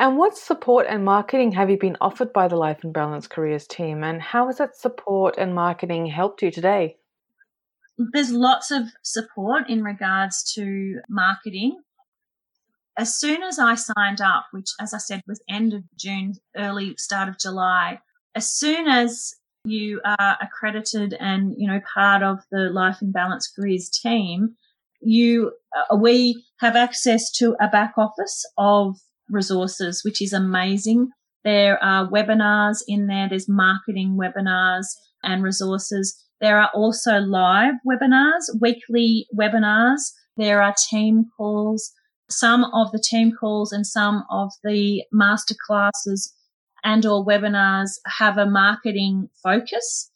And 0.00 0.16
what 0.16 0.36
support 0.36 0.86
and 0.88 1.04
marketing 1.04 1.52
have 1.52 1.68
you 1.68 1.76
been 1.76 1.98
offered 2.00 2.32
by 2.32 2.48
the 2.48 2.56
Life 2.56 2.82
and 2.82 2.92
Balance 2.92 3.26
Careers 3.26 3.66
team? 3.66 4.02
And 4.02 4.22
how 4.22 4.46
has 4.46 4.56
that 4.56 4.74
support 4.74 5.34
and 5.36 5.54
marketing 5.54 6.06
helped 6.06 6.40
you 6.40 6.50
today? 6.50 6.96
There's 7.98 8.32
lots 8.32 8.70
of 8.70 8.84
support 9.02 9.68
in 9.68 9.84
regards 9.84 10.54
to 10.54 11.00
marketing. 11.10 11.82
As 12.96 13.14
soon 13.14 13.42
as 13.42 13.58
I 13.58 13.74
signed 13.74 14.22
up, 14.22 14.46
which 14.52 14.70
as 14.80 14.94
I 14.94 14.98
said 14.98 15.22
was 15.26 15.42
end 15.50 15.74
of 15.74 15.84
June, 15.98 16.36
early 16.56 16.96
start 16.96 17.28
of 17.28 17.38
July, 17.38 18.00
as 18.34 18.50
soon 18.50 18.88
as 18.88 19.34
you 19.64 20.00
are 20.04 20.38
accredited 20.40 21.14
and 21.20 21.54
you 21.58 21.66
know 21.66 21.80
part 21.94 22.22
of 22.22 22.38
the 22.50 22.70
Life 22.70 23.02
and 23.02 23.12
Balance 23.12 23.52
Careers 23.54 23.90
team, 23.90 24.56
you 25.00 25.52
uh, 25.76 25.96
we 25.96 26.44
have 26.58 26.76
access 26.76 27.30
to 27.32 27.56
a 27.60 27.68
back 27.68 27.94
office 27.96 28.44
of 28.58 28.96
resources, 29.28 30.02
which 30.04 30.20
is 30.20 30.32
amazing. 30.32 31.10
There 31.44 31.82
are 31.82 32.08
webinars 32.08 32.78
in 32.86 33.06
there. 33.06 33.28
There's 33.28 33.48
marketing 33.48 34.18
webinars 34.20 34.86
and 35.22 35.42
resources. 35.42 36.14
There 36.40 36.58
are 36.58 36.70
also 36.74 37.18
live 37.18 37.74
webinars, 37.86 38.44
weekly 38.60 39.26
webinars. 39.38 40.00
There 40.36 40.62
are 40.62 40.74
team 40.90 41.26
calls. 41.36 41.92
Some 42.28 42.64
of 42.64 42.92
the 42.92 43.02
team 43.02 43.32
calls 43.38 43.72
and 43.72 43.86
some 43.86 44.24
of 44.30 44.52
the 44.62 45.02
master 45.12 45.54
classes 45.66 46.34
and 46.84 47.04
or 47.04 47.24
webinars 47.24 47.90
have 48.06 48.38
a 48.38 48.46
marketing 48.46 49.28
focus 49.42 50.10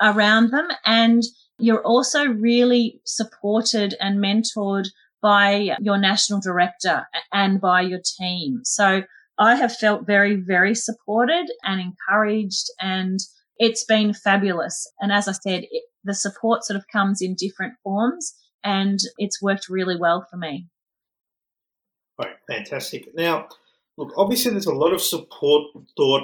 around 0.00 0.50
them. 0.50 0.68
And 0.84 1.22
you're 1.58 1.84
also 1.84 2.26
really 2.26 3.00
supported 3.04 3.94
and 4.00 4.18
mentored 4.18 4.88
by 5.22 5.76
your 5.80 5.98
national 5.98 6.40
director 6.40 7.06
and 7.32 7.60
by 7.60 7.80
your 7.80 8.00
team. 8.18 8.60
So 8.64 9.02
I 9.38 9.56
have 9.56 9.74
felt 9.74 10.06
very, 10.06 10.36
very 10.36 10.74
supported 10.74 11.46
and 11.64 11.80
encouraged 11.80 12.66
and 12.80 13.18
it's 13.58 13.84
been 13.84 14.12
fabulous. 14.12 14.90
And 15.00 15.10
as 15.10 15.28
I 15.28 15.32
said, 15.32 15.64
it, 15.70 15.84
the 16.04 16.14
support 16.14 16.64
sort 16.64 16.76
of 16.76 16.86
comes 16.88 17.20
in 17.22 17.34
different 17.34 17.74
forms 17.82 18.34
and 18.62 18.98
it's 19.18 19.42
worked 19.42 19.68
really 19.68 19.96
well 19.98 20.26
for 20.30 20.36
me. 20.36 20.68
Right, 22.18 22.36
fantastic. 22.48 23.14
Now, 23.14 23.48
look, 23.96 24.12
obviously 24.16 24.52
there's 24.52 24.66
a 24.66 24.74
lot 24.74 24.92
of 24.92 25.02
support 25.02 25.64
thought 25.96 26.22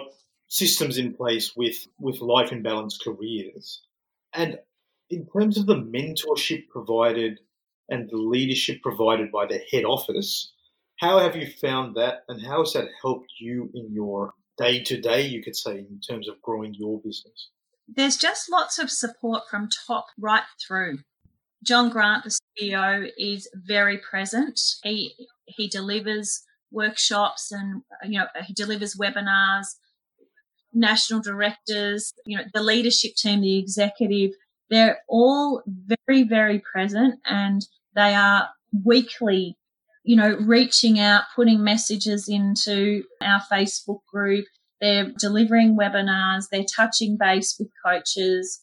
systems 0.49 0.99
in 0.99 1.15
place 1.15 1.57
with, 1.57 1.87
with 1.99 2.21
life 2.21 2.53
in 2.53 2.63
balance 2.63 2.99
careers. 2.99 3.83
And 4.35 4.59
in 5.13 5.27
terms 5.27 5.59
of 5.59 5.67
the 5.67 5.77
mentorship 5.77 6.69
provided 6.69 7.39
and 7.89 8.09
the 8.09 8.17
leadership 8.17 8.81
provided 8.83 9.31
by 9.31 9.45
the 9.47 9.61
head 9.71 9.85
office, 9.85 10.53
how 10.99 11.19
have 11.19 11.37
you 11.37 11.47
found 11.61 11.95
that 11.97 12.23
and 12.29 12.45
how 12.45 12.61
has 12.61 12.73
that 12.73 12.89
helped 13.03 13.33
you 13.39 13.71
in 13.75 13.93
your 13.93 14.33
day 14.57 14.83
to 14.85 15.01
day, 15.01 15.27
you 15.27 15.43
could 15.43 15.57
say, 15.57 15.79
in 15.79 16.01
terms 16.01 16.29
of 16.29 16.41
growing 16.41 16.75
your 16.75 16.99
business? 17.01 17.51
There's 17.87 18.17
just 18.17 18.51
lots 18.51 18.79
of 18.79 18.91
support 18.91 19.43
from 19.51 19.69
top 19.87 20.07
right 20.19 20.45
through. 20.67 21.01
John 21.63 21.91
Grant, 21.91 22.25
the 22.25 22.39
CEO, 22.59 23.11
is 23.19 23.51
very 23.55 23.99
present. 23.99 24.59
He 24.83 25.15
he 25.45 25.69
delivers 25.69 26.43
workshops 26.71 27.53
and 27.53 27.83
you 28.05 28.19
know 28.19 28.27
he 28.45 28.55
delivers 28.55 28.97
webinars. 28.97 29.67
National 30.75 31.21
directors, 31.21 32.15
you 32.25 32.39
know, 32.39 32.45
the 32.55 32.63
leadership 32.63 33.15
team, 33.15 33.43
the 33.43 33.59
executive, 33.59 34.31
they're 34.73 35.01
all 35.07 35.63
very, 35.67 36.23
very 36.23 36.63
present 36.73 37.21
and 37.27 37.61
they 37.95 38.15
are 38.15 38.49
weekly, 38.85 39.59
you 40.03 40.17
know, 40.17 40.35
reaching 40.41 40.99
out, 40.99 41.25
putting 41.37 41.63
messages 41.63 42.27
into 42.27 43.05
our 43.21 43.43
Facebook 43.53 44.01
group. 44.11 44.47
They're 44.81 45.13
delivering 45.19 45.77
webinars. 45.79 46.47
They're 46.51 46.65
touching 46.65 47.19
base 47.21 47.55
with 47.59 47.69
coaches. 47.85 48.61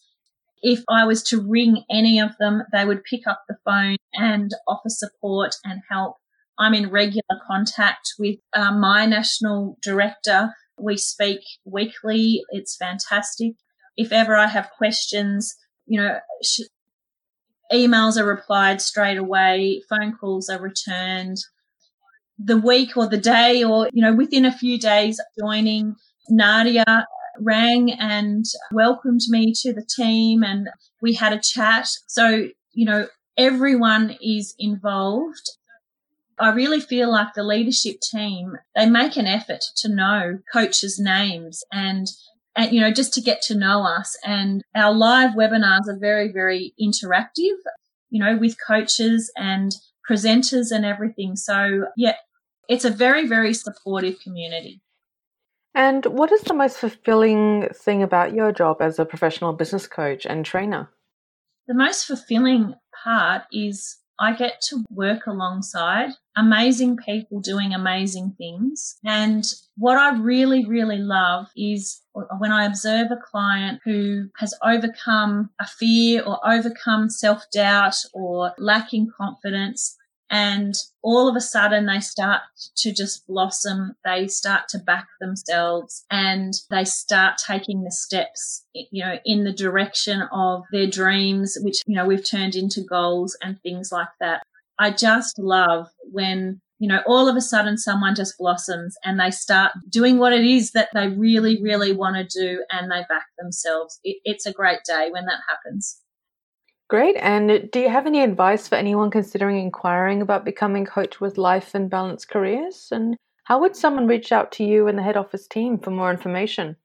If 0.64 0.84
I 0.90 1.06
was 1.06 1.22
to 1.26 1.40
ring 1.40 1.84
any 1.92 2.20
of 2.20 2.32
them, 2.40 2.64
they 2.74 2.86
would 2.86 3.04
pick 3.04 3.28
up 3.28 3.44
the 3.48 3.58
phone 3.64 3.98
and 4.16 4.50
offer 4.68 4.90
support 4.90 5.56
and 5.64 5.82
help. 5.92 6.16
I'm 6.58 6.74
in 6.74 6.90
regular 6.90 7.40
contact 7.48 8.16
with 8.18 8.40
uh, 8.54 8.72
my 8.72 9.06
national 9.06 9.78
director. 9.84 10.56
We 10.80 10.98
speak 10.98 11.42
weekly. 11.66 12.42
It's 12.50 12.76
fantastic. 12.76 13.54
If 13.96 14.12
ever 14.12 14.36
I 14.36 14.48
have 14.48 14.72
questions, 14.76 15.56
you 15.90 16.00
know, 16.00 16.20
sh- 16.44 16.70
emails 17.74 18.18
are 18.18 18.26
replied 18.26 18.82
straight 18.82 19.18
away, 19.18 19.82
phone 19.90 20.16
calls 20.16 20.50
are 20.50 20.62
returned. 20.62 21.38
The 22.38 22.58
week 22.58 22.96
or 22.96 23.08
the 23.08 23.18
day, 23.18 23.64
or, 23.64 23.90
you 23.92 24.02
know, 24.02 24.14
within 24.14 24.46
a 24.46 24.58
few 24.58 24.80
days 24.80 25.20
joining, 25.38 25.96
Nadia 26.30 27.06
rang 27.42 27.92
and 27.92 28.46
welcomed 28.72 29.22
me 29.30 29.54
to 29.62 29.74
the 29.74 29.86
team 29.98 30.44
and 30.44 30.70
we 31.02 31.14
had 31.14 31.34
a 31.34 31.42
chat. 31.42 31.88
So, 32.08 32.48
you 32.74 32.86
know, 32.86 33.08
everyone 33.38 34.16
is 34.22 34.54
involved. 34.60 35.52
I 36.40 36.52
really 36.52 36.80
feel 36.80 37.12
like 37.12 37.34
the 37.34 37.44
leadership 37.44 38.00
team, 38.00 38.58
they 38.76 38.90
make 38.90 39.18
an 39.18 39.28
effort 39.28 39.62
to 39.78 39.90
know 39.90 40.40
coaches' 40.54 41.00
names 41.00 41.64
and 41.74 42.08
and 42.56 42.72
you 42.72 42.82
know 42.82 42.92
just 42.92 43.14
to 43.14 43.22
get 43.22 43.42
to 43.44 43.56
know 43.56 43.84
us. 43.84 44.18
And 44.24 44.64
our 44.76 44.94
live 44.94 45.32
webinars 45.32 45.88
are 45.88 45.98
very 46.00 46.32
very 46.32 46.74
interactive 46.82 47.58
you 48.10 48.24
know 48.24 48.38
with 48.38 48.58
coaches 48.66 49.32
and 49.38 49.72
presenters 50.10 50.72
and 50.72 50.86
everything. 50.86 51.36
So 51.36 51.86
yeah 51.96 52.16
it's 52.68 52.86
a 52.86 52.92
very 52.92 53.28
very 53.28 53.54
supportive 53.54 54.20
community. 54.22 54.82
And 55.76 56.06
what 56.06 56.32
is 56.32 56.42
the 56.42 56.54
most 56.54 56.78
fulfilling 56.78 57.70
thing 57.74 58.02
about 58.04 58.34
your 58.34 58.52
job 58.52 58.82
as 58.82 58.98
a 58.98 59.06
professional 59.06 59.54
business 59.54 59.88
coach 59.88 60.26
and 60.26 60.44
trainer? 60.44 60.90
The 61.68 61.76
most 61.76 62.06
fulfilling 62.06 62.74
part 63.04 63.44
is 63.52 63.99
I 64.20 64.34
get 64.34 64.62
to 64.70 64.84
work 64.90 65.28
alongside 65.28 66.10
amazing 66.36 66.98
people 66.98 67.40
doing 67.40 67.74
amazing 67.74 68.36
things. 68.38 68.98
And 69.06 69.46
what 69.78 69.98
I 69.98 70.18
really, 70.18 70.66
really 70.66 70.98
love 70.98 71.48
is 71.56 72.02
when 72.38 72.52
I 72.52 72.66
observe 72.66 73.12
a 73.12 73.18
client 73.18 73.82
who 73.84 74.30
has 74.38 74.54
overcome 74.64 75.50
a 75.60 75.66
fear 75.66 76.24
or 76.24 76.40
overcome 76.48 77.10
self 77.10 77.46
doubt 77.52 77.96
or 78.14 78.54
lacking 78.58 79.10
confidence 79.18 79.98
and 80.30 80.76
all 81.02 81.28
of 81.28 81.36
a 81.36 81.42
sudden 81.42 81.86
they 81.86 82.00
start 82.00 82.42
to 82.78 82.94
just 82.94 83.26
blossom. 83.28 83.96
They 84.06 84.28
start 84.28 84.68
to 84.70 84.80
back 84.80 85.08
themselves 85.20 86.06
and 86.12 86.54
they 86.70 86.86
start 86.86 87.38
taking 87.46 87.84
the 87.84 87.92
steps 87.92 88.66
you 88.74 89.04
know 89.04 89.18
in 89.26 89.44
the 89.44 89.54
direction 89.54 90.24
of 90.32 90.64
their 90.72 90.88
dreams 90.88 91.58
which 91.62 91.82
you 91.88 91.96
know 91.96 92.06
we've 92.06 92.30
turned 92.30 92.56
into 92.56 92.82
goals 92.82 93.38
and 93.42 93.60
things 93.62 93.92
like 93.92 94.10
that. 94.20 94.44
I 94.78 94.92
just 94.92 95.40
love 95.40 95.88
when 96.12 96.62
you 96.78 96.88
know 96.88 97.02
all 97.08 97.28
of 97.28 97.36
a 97.36 97.42
sudden 97.42 97.78
someone 97.78 98.16
just 98.16 98.38
blossoms 98.38 98.96
and 99.04 99.20
they 99.20 99.32
start 99.32 99.72
doing 99.90 100.20
what 100.20 100.34
it 100.34 100.46
is 100.46 100.72
that 100.72 100.90
they 100.94 101.08
really 101.08 101.62
really 101.62 101.92
want 101.92 102.16
to 102.16 102.40
do 102.40 102.64
and 102.72 102.92
they 102.92 103.02
back 103.10 103.26
themselves. 103.38 104.00
It, 104.04 104.18
it's 104.24 104.46
a 104.46 104.54
great 104.54 104.80
day 104.88 105.10
when 105.12 105.26
that 105.26 105.40
happens 105.50 106.00
Great. 106.90 107.18
And 107.18 107.70
do 107.72 107.80
you 107.80 107.90
have 107.90 108.08
any 108.08 108.24
advice 108.24 108.68
for 108.68 108.74
anyone 108.74 109.12
considering 109.12 109.60
inquiring 109.60 110.24
about 110.24 110.44
becoming 110.44 110.86
coach 110.86 111.22
with 111.22 111.38
life 111.38 111.76
and 111.76 111.88
balance 111.88 112.26
careers? 112.26 112.88
And 112.92 113.16
how 113.44 113.60
would 113.60 113.76
someone 113.76 114.08
reach 114.08 114.32
out 114.32 114.52
to 114.54 114.64
you 114.64 114.88
and 114.88 114.98
the 114.98 115.04
head 115.04 115.16
office 115.16 115.48
team 115.48 115.78
for 115.78 115.92
more 115.92 116.10
information? 116.10 116.76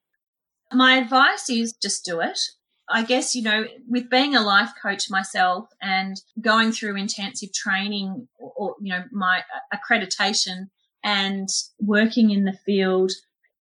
My 0.73 0.97
advice 0.97 1.49
is 1.49 1.73
just 1.73 2.05
do 2.05 2.21
it. 2.21 2.39
I 2.87 3.03
guess, 3.03 3.35
you 3.35 3.43
know, 3.43 3.65
with 3.89 4.11
being 4.11 4.37
a 4.37 4.43
life 4.43 4.73
coach 4.81 5.09
myself 5.09 5.71
and 5.81 6.21
going 6.39 6.73
through 6.73 6.97
intensive 6.97 7.55
training 7.55 8.29
or, 8.39 8.53
or 8.57 8.77
you 8.83 8.93
know, 8.93 9.05
my 9.11 9.39
uh, 9.39 9.77
accreditation 9.77 10.69
and 11.03 11.49
working 11.81 12.31
in 12.31 12.45
the 12.45 12.59
field, 12.67 13.11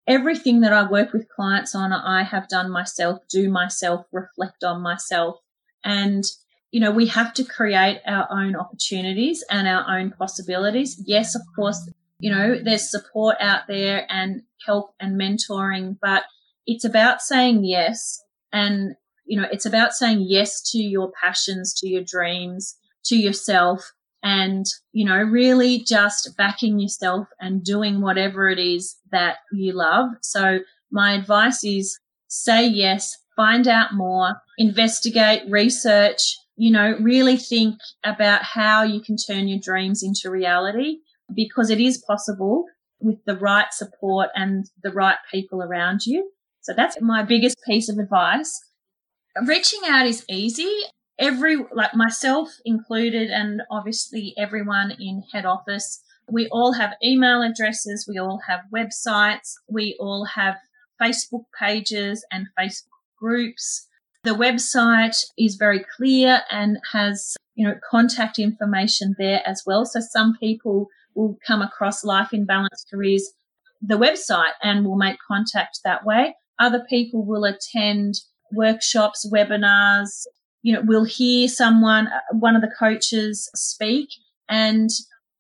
everything 0.07 0.61
that 0.61 0.73
I 0.73 0.89
work 0.89 1.13
with 1.13 1.29
clients 1.29 1.75
on, 1.75 1.93
I 1.93 2.23
have 2.23 2.49
done 2.49 2.71
myself, 2.71 3.23
do 3.29 3.51
myself, 3.51 4.07
reflect 4.13 4.63
on 4.63 4.83
myself 4.83 5.41
and, 5.85 6.25
you 6.71 6.81
know, 6.81 6.91
we 6.91 7.07
have 7.07 7.33
to 7.35 7.45
create 7.45 8.01
our 8.07 8.27
own 8.31 8.57
opportunities 8.57 9.45
and 9.51 9.67
our 9.67 9.99
own 9.99 10.13
possibilities. 10.13 11.03
Yes, 11.07 11.35
of 11.35 11.43
course, 11.57 11.91
you 12.21 12.31
know, 12.31 12.59
there's 12.63 12.91
support 12.91 13.37
out 13.41 13.63
there 13.69 14.07
and 14.11 14.43
help 14.67 14.95
and 15.01 15.21
mentoring, 15.21 15.97
but 16.01 16.25
it's 16.67 16.85
about 16.85 17.23
saying 17.23 17.65
yes. 17.65 18.21
And, 18.53 18.95
you 19.25 19.41
know, 19.41 19.47
it's 19.51 19.67
about 19.67 19.93
saying 19.93 20.25
yes 20.27 20.61
to 20.73 20.79
your 20.79 21.13
passions, 21.23 21.75
to 21.81 21.89
your 21.89 22.03
dreams, 22.03 22.77
to 23.05 23.17
yourself 23.17 23.93
and, 24.23 24.67
you 24.93 25.05
know, 25.05 25.17
really 25.17 25.79
just 25.79 26.37
backing 26.37 26.79
yourself 26.79 27.29
and 27.41 27.65
doing 27.65 28.01
whatever 28.01 28.49
it 28.49 28.59
is 28.59 28.97
that 29.13 29.37
you 29.53 29.73
love. 29.73 30.11
So 30.23 30.61
my 30.91 31.13
advice 31.13 31.63
is 31.63 31.99
say 32.27 32.67
yes, 32.67 33.17
find 33.39 33.69
out 33.69 33.95
more, 33.95 34.35
investigate, 34.59 35.43
research, 35.49 36.37
you 36.57 36.73
know, 36.73 36.97
really 37.01 37.37
think 37.37 37.79
about 38.03 38.43
how 38.43 38.83
you 38.83 39.01
can 39.01 39.17
turn 39.17 39.47
your 39.47 39.61
dreams 39.63 40.03
into 40.03 40.29
reality 40.29 40.97
because 41.33 41.71
it 41.71 41.79
is 41.79 42.03
possible 42.05 42.65
with 42.99 43.25
the 43.27 43.37
right 43.37 43.73
support 43.73 44.29
and 44.35 44.67
the 44.83 44.91
right 44.91 45.19
people 45.31 45.63
around 45.63 46.05
you. 46.05 46.33
So 46.63 46.73
that's 46.75 47.01
my 47.01 47.23
biggest 47.23 47.57
piece 47.65 47.89
of 47.89 47.99
advice. 47.99 48.61
Reaching 49.47 49.83
out 49.87 50.05
is 50.05 50.25
easy. 50.29 50.75
Every, 51.17 51.59
like 51.73 51.95
myself 51.95 52.49
included, 52.65 53.31
and 53.31 53.63
obviously 53.71 54.35
everyone 54.37 54.97
in 54.99 55.23
head 55.33 55.47
office, 55.47 56.03
we 56.29 56.49
all 56.49 56.73
have 56.73 56.95
email 57.05 57.41
addresses, 57.43 58.05
we 58.09 58.19
all 58.19 58.41
have 58.49 58.61
websites, 58.75 59.53
we 59.69 59.97
all 60.01 60.25
have 60.25 60.57
Facebook 61.01 61.45
pages 61.57 62.27
and 62.33 62.49
Facebook 62.59 62.98
groups. 63.19 63.87
The 64.25 64.35
website 64.35 65.25
is 65.39 65.57
very 65.57 65.85
clear 65.97 66.43
and 66.51 66.79
has, 66.93 67.37
you 67.55 67.67
know, 67.67 67.75
contact 67.89 68.39
information 68.39 69.15
there 69.19 69.43
as 69.47 69.63
well. 69.67 69.85
So 69.85 70.01
some 70.01 70.37
people 70.39 70.89
will 71.15 71.39
come 71.47 71.63
across 71.63 72.05
Life 72.05 72.33
in 72.33 72.45
Balance 72.45 72.85
Careers, 72.91 73.31
the 73.81 73.99
website, 73.99 74.53
and 74.63 74.85
will 74.85 74.97
make 74.97 75.19
contact 75.27 75.81
that 75.85 76.05
way. 76.05 76.35
Other 76.59 76.85
people 76.89 77.25
will 77.25 77.45
attend 77.45 78.15
workshops, 78.53 79.29
webinars, 79.33 80.27
you 80.63 80.73
know, 80.73 80.83
we'll 80.85 81.05
hear 81.05 81.47
someone, 81.47 82.09
uh, 82.09 82.21
one 82.33 82.57
of 82.57 82.63
the 82.63 82.75
coaches 82.79 83.49
speak 83.55 84.09
and 84.49 84.91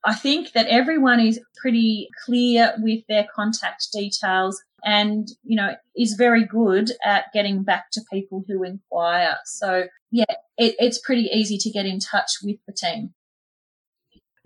I 0.05 0.14
think 0.14 0.53
that 0.53 0.67
everyone 0.69 1.21
is 1.21 1.41
pretty 1.61 2.09
clear 2.25 2.75
with 2.79 3.05
their 3.09 3.27
contact 3.35 3.88
details 3.93 4.62
and, 4.85 5.29
you 5.43 5.57
know, 5.57 5.75
is 5.97 6.14
very 6.14 6.45
good 6.45 6.91
at 7.05 7.27
getting 7.33 7.62
back 7.62 7.91
to 7.93 8.01
people 8.12 8.45
who 8.47 8.62
inquire. 8.62 9.37
So, 9.45 9.85
yeah, 10.11 10.25
it, 10.57 10.75
it's 10.79 10.99
pretty 10.99 11.29
easy 11.33 11.59
to 11.59 11.71
get 11.71 11.87
in 11.87 11.99
touch 11.99 12.33
with 12.43 12.57
the 12.67 12.73
team. 12.73 13.14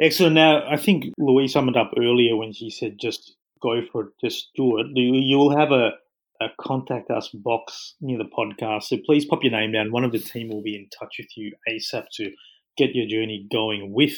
Excellent. 0.01 0.35
Now, 0.35 0.66
I 0.68 0.77
think 0.77 1.05
Louise 1.18 1.53
summed 1.53 1.77
up 1.77 1.92
earlier 1.99 2.37
when 2.37 2.53
she 2.53 2.71
said 2.71 2.97
just 3.01 3.37
go 3.62 3.81
for 3.92 4.05
it, 4.05 4.09
just 4.25 4.51
do 4.57 4.79
it. 4.79 4.87
You 4.95 5.38
will 5.38 5.57
have 5.57 5.71
a, 5.71 5.92
a 6.40 6.47
contact 6.61 7.11
us 7.11 7.29
box 7.29 7.95
near 8.01 8.18
the 8.18 8.25
podcast. 8.25 8.85
So 8.85 8.97
please 9.05 9.25
pop 9.25 9.45
your 9.45 9.53
name 9.53 9.73
down. 9.73 9.92
One 9.92 10.05
of 10.05 10.12
the 10.12 10.18
team 10.18 10.49
will 10.49 10.62
be 10.62 10.75
in 10.75 10.88
touch 10.99 11.16
with 11.18 11.29
you 11.37 11.53
ASAP 11.68 12.07
to 12.14 12.33
get 12.77 12.95
your 12.95 13.07
journey 13.07 13.47
going 13.53 13.92
with 13.92 14.16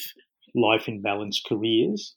Life 0.54 0.88
in 0.88 1.02
Balance 1.02 1.42
Careers 1.46 2.14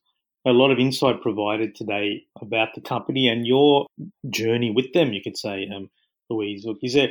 a 0.47 0.53
lot 0.53 0.71
of 0.71 0.79
insight 0.79 1.21
provided 1.21 1.75
today 1.75 2.23
about 2.41 2.69
the 2.73 2.81
company 2.81 3.27
and 3.27 3.45
your 3.45 3.87
journey 4.29 4.71
with 4.71 4.93
them. 4.93 5.13
You 5.13 5.21
could 5.21 5.37
say, 5.37 5.67
um, 5.75 5.89
Louise. 6.29 6.65
Look, 6.65 6.77
is 6.81 6.93
there 6.93 7.09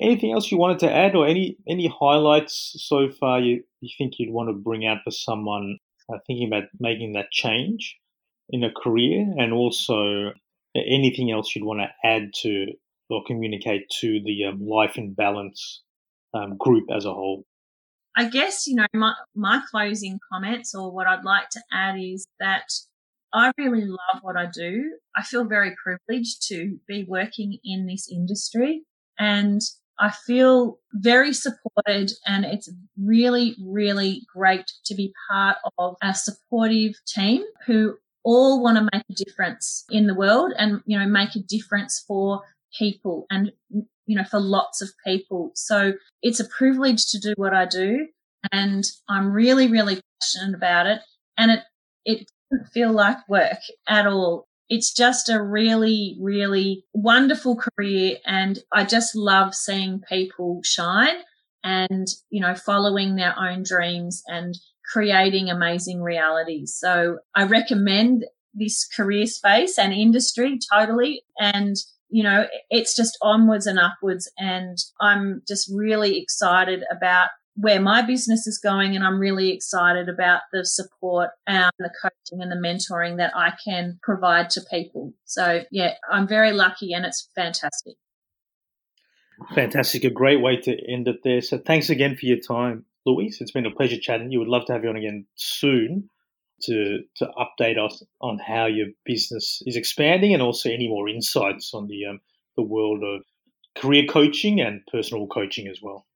anything 0.00 0.32
else 0.32 0.50
you 0.50 0.58
wanted 0.58 0.78
to 0.80 0.92
add, 0.92 1.14
or 1.14 1.26
any 1.26 1.56
any 1.68 1.88
highlights 1.88 2.76
so 2.78 3.10
far 3.10 3.40
you, 3.40 3.62
you 3.80 3.90
think 3.98 4.14
you'd 4.18 4.32
want 4.32 4.48
to 4.48 4.54
bring 4.54 4.86
out 4.86 4.98
for 5.04 5.10
someone 5.10 5.78
uh, 6.12 6.18
thinking 6.26 6.48
about 6.48 6.64
making 6.80 7.12
that 7.12 7.30
change 7.30 7.96
in 8.48 8.64
a 8.64 8.72
career, 8.72 9.20
and 9.38 9.52
also 9.52 10.32
anything 10.74 11.30
else 11.30 11.54
you'd 11.54 11.64
want 11.64 11.80
to 11.80 12.08
add 12.08 12.32
to 12.42 12.66
or 13.10 13.22
communicate 13.26 13.88
to 14.00 14.20
the 14.24 14.44
um, 14.44 14.66
life 14.66 14.96
in 14.96 15.14
balance 15.14 15.82
um, 16.34 16.56
group 16.58 16.86
as 16.94 17.04
a 17.04 17.12
whole? 17.12 17.44
I 18.18 18.28
guess, 18.28 18.66
you 18.66 18.74
know, 18.74 18.86
my, 18.92 19.14
my 19.36 19.62
closing 19.70 20.18
comments 20.32 20.74
or 20.74 20.90
what 20.90 21.06
I'd 21.06 21.22
like 21.22 21.50
to 21.50 21.60
add 21.72 21.94
is 22.00 22.26
that 22.40 22.64
I 23.32 23.52
really 23.56 23.84
love 23.84 24.22
what 24.22 24.36
I 24.36 24.46
do. 24.52 24.98
I 25.14 25.22
feel 25.22 25.44
very 25.44 25.72
privileged 25.80 26.42
to 26.48 26.80
be 26.88 27.04
working 27.06 27.58
in 27.62 27.86
this 27.86 28.10
industry 28.10 28.82
and 29.20 29.60
I 30.00 30.10
feel 30.10 30.80
very 30.92 31.32
supported 31.32 32.10
and 32.26 32.44
it's 32.44 32.68
really, 33.00 33.56
really 33.64 34.22
great 34.34 34.66
to 34.86 34.96
be 34.96 35.12
part 35.30 35.58
of 35.78 35.94
a 36.02 36.12
supportive 36.12 36.94
team 37.06 37.44
who 37.68 37.98
all 38.24 38.60
want 38.60 38.78
to 38.78 38.88
make 38.92 39.04
a 39.08 39.24
difference 39.24 39.84
in 39.90 40.08
the 40.08 40.14
world 40.14 40.52
and, 40.58 40.80
you 40.86 40.98
know, 40.98 41.06
make 41.06 41.36
a 41.36 41.40
difference 41.48 42.04
for 42.04 42.40
people 42.76 43.26
and 43.30 43.52
you 44.08 44.16
know, 44.16 44.24
for 44.24 44.40
lots 44.40 44.80
of 44.82 44.88
people. 45.06 45.52
So 45.54 45.92
it's 46.22 46.40
a 46.40 46.48
privilege 46.48 47.06
to 47.10 47.20
do 47.20 47.34
what 47.36 47.54
I 47.54 47.66
do 47.66 48.08
and 48.52 48.84
I'm 49.08 49.30
really, 49.30 49.68
really 49.68 50.00
passionate 50.20 50.56
about 50.56 50.86
it. 50.86 51.00
And 51.36 51.50
it, 51.50 51.60
it 52.04 52.30
doesn't 52.50 52.72
feel 52.72 52.90
like 52.90 53.28
work 53.28 53.58
at 53.86 54.06
all. 54.06 54.48
It's 54.70 54.92
just 54.92 55.28
a 55.28 55.42
really, 55.42 56.16
really 56.20 56.84
wonderful 56.94 57.56
career. 57.56 58.16
And 58.26 58.58
I 58.72 58.84
just 58.84 59.14
love 59.14 59.54
seeing 59.54 60.02
people 60.08 60.60
shine 60.64 61.16
and, 61.62 62.06
you 62.30 62.40
know, 62.40 62.54
following 62.54 63.16
their 63.16 63.38
own 63.38 63.62
dreams 63.62 64.22
and 64.26 64.56
creating 64.90 65.50
amazing 65.50 66.02
realities. 66.02 66.74
So 66.78 67.18
I 67.34 67.44
recommend 67.44 68.24
this 68.54 68.86
career 68.86 69.26
space 69.26 69.78
and 69.78 69.92
industry 69.92 70.58
totally. 70.72 71.22
And 71.38 71.76
you 72.10 72.22
know, 72.22 72.46
it's 72.70 72.96
just 72.96 73.18
onwards 73.22 73.66
and 73.66 73.78
upwards. 73.78 74.30
And 74.38 74.78
I'm 75.00 75.42
just 75.46 75.70
really 75.74 76.18
excited 76.18 76.84
about 76.90 77.28
where 77.54 77.80
my 77.80 78.02
business 78.02 78.46
is 78.46 78.58
going. 78.58 78.94
And 78.94 79.04
I'm 79.04 79.18
really 79.18 79.50
excited 79.50 80.08
about 80.08 80.42
the 80.52 80.64
support 80.64 81.30
and 81.46 81.72
the 81.78 81.90
coaching 82.00 82.42
and 82.42 82.50
the 82.50 82.56
mentoring 82.56 83.16
that 83.18 83.36
I 83.36 83.52
can 83.64 83.98
provide 84.02 84.50
to 84.50 84.62
people. 84.70 85.12
So, 85.24 85.64
yeah, 85.70 85.94
I'm 86.10 86.28
very 86.28 86.52
lucky 86.52 86.92
and 86.92 87.04
it's 87.04 87.28
fantastic. 87.34 87.96
Fantastic. 89.54 90.04
A 90.04 90.10
great 90.10 90.40
way 90.40 90.56
to 90.56 90.90
end 90.90 91.08
it 91.08 91.22
there. 91.24 91.40
So, 91.40 91.58
thanks 91.58 91.90
again 91.90 92.16
for 92.16 92.26
your 92.26 92.38
time, 92.38 92.84
Louise. 93.06 93.38
It's 93.40 93.52
been 93.52 93.66
a 93.66 93.70
pleasure 93.70 93.98
chatting. 94.00 94.32
You 94.32 94.38
would 94.40 94.48
love 94.48 94.66
to 94.66 94.72
have 94.72 94.82
you 94.82 94.90
on 94.90 94.96
again 94.96 95.26
soon 95.34 96.10
to 96.62 97.00
to 97.16 97.28
update 97.38 97.78
us 97.78 98.02
on 98.20 98.38
how 98.38 98.66
your 98.66 98.88
business 99.04 99.62
is 99.66 99.76
expanding 99.76 100.32
and 100.34 100.42
also 100.42 100.70
any 100.70 100.88
more 100.88 101.08
insights 101.08 101.72
on 101.74 101.86
the 101.86 102.06
um, 102.06 102.20
the 102.56 102.62
world 102.62 103.02
of 103.02 103.22
career 103.76 104.04
coaching 104.08 104.60
and 104.60 104.80
personal 104.90 105.26
coaching 105.26 105.68
as 105.68 105.80
well. 105.82 106.06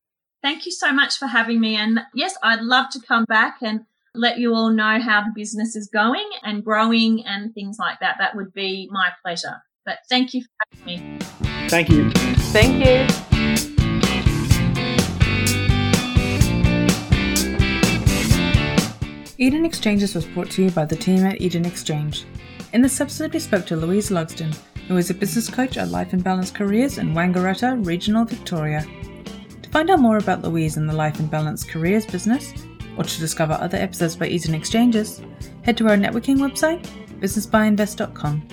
Thank 0.43 0.67
you 0.67 0.73
so 0.73 0.93
much 0.93 1.19
for 1.19 1.27
having 1.27 1.61
me. 1.61 1.77
And 1.77 2.01
yes, 2.15 2.37
I'd 2.43 2.63
love 2.63 2.91
to 2.91 3.01
come 3.01 3.25
back 3.25 3.59
and 3.63 3.87
let 4.15 4.39
you 4.39 4.55
all 4.55 4.71
know 4.71 5.01
how 5.01 5.23
the 5.23 5.33
business 5.35 5.77
is 5.77 5.89
going 5.89 6.29
and 6.43 6.65
growing 6.65 7.25
and 7.25 7.55
things 7.55 7.79
like 7.79 8.01
that. 8.01 8.17
That 8.19 8.35
would 8.35 8.53
be 8.53 8.89
my 8.91 9.11
pleasure. 9.23 9.63
But 9.87 9.99
thank 10.09 10.35
you 10.35 10.43
for 10.43 10.79
having 10.79 11.19
me. 11.19 11.19
Thank 11.69 11.89
you. 11.89 12.11
Thank 12.11 12.85
you. 12.85 13.32
Eden 19.43 19.65
Exchanges 19.65 20.15
was 20.15 20.25
brought 20.25 20.53
to 20.53 20.63
you 20.63 20.71
by 20.71 20.85
the 20.85 20.95
team 20.95 21.27
at 21.27 21.41
Eden 21.41 21.65
Exchange. 21.65 22.27
In 22.73 22.81
this 22.81 23.01
episode, 23.01 23.33
we 23.33 23.41
spoke 23.41 23.67
to 23.67 23.75
Louise 23.75 24.09
Lugsden, 24.09 24.57
who 24.87 24.97
is 24.99 25.11
a 25.11 25.15
business 25.15 25.51
coach 25.51 25.77
at 25.77 25.89
Life 25.89 26.13
and 26.13 26.23
Balance 26.23 26.53
Careers 26.53 26.99
in 26.99 27.13
Wangaratta, 27.13 27.85
Regional 27.85 28.25
Victoria. 28.25 28.87
To 29.63 29.71
find 29.71 29.91
out 29.91 29.99
more 29.99 30.19
about 30.19 30.43
Louise 30.43 30.77
and 30.77 30.89
the 30.89 30.93
Life 30.95 31.19
and 31.19 31.29
Balance 31.29 31.65
Careers 31.65 32.07
business, 32.07 32.55
or 32.97 33.03
to 33.03 33.19
discover 33.19 33.55
other 33.55 33.79
episodes 33.79 34.15
by 34.15 34.29
Eden 34.29 34.55
Exchanges, 34.55 35.21
head 35.65 35.77
to 35.79 35.89
our 35.89 35.97
networking 35.97 36.37
website, 36.37 36.87
businessbyinvest.com. 37.19 38.47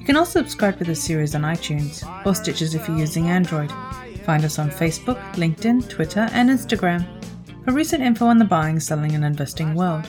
You 0.00 0.04
can 0.04 0.16
also 0.16 0.40
subscribe 0.40 0.78
to 0.78 0.84
this 0.84 1.00
series 1.00 1.36
on 1.36 1.42
iTunes, 1.42 2.02
or 2.26 2.34
Stitcher 2.34 2.64
if 2.76 2.88
you're 2.88 2.98
using 2.98 3.28
Android. 3.28 3.70
Find 4.24 4.44
us 4.44 4.58
on 4.58 4.68
Facebook, 4.68 5.22
LinkedIn, 5.34 5.88
Twitter, 5.88 6.28
and 6.32 6.50
Instagram 6.50 7.06
for 7.64 7.70
recent 7.70 8.02
info 8.02 8.26
on 8.26 8.38
the 8.38 8.44
buying, 8.44 8.80
selling, 8.80 9.14
and 9.14 9.24
investing 9.24 9.76
world. 9.76 10.08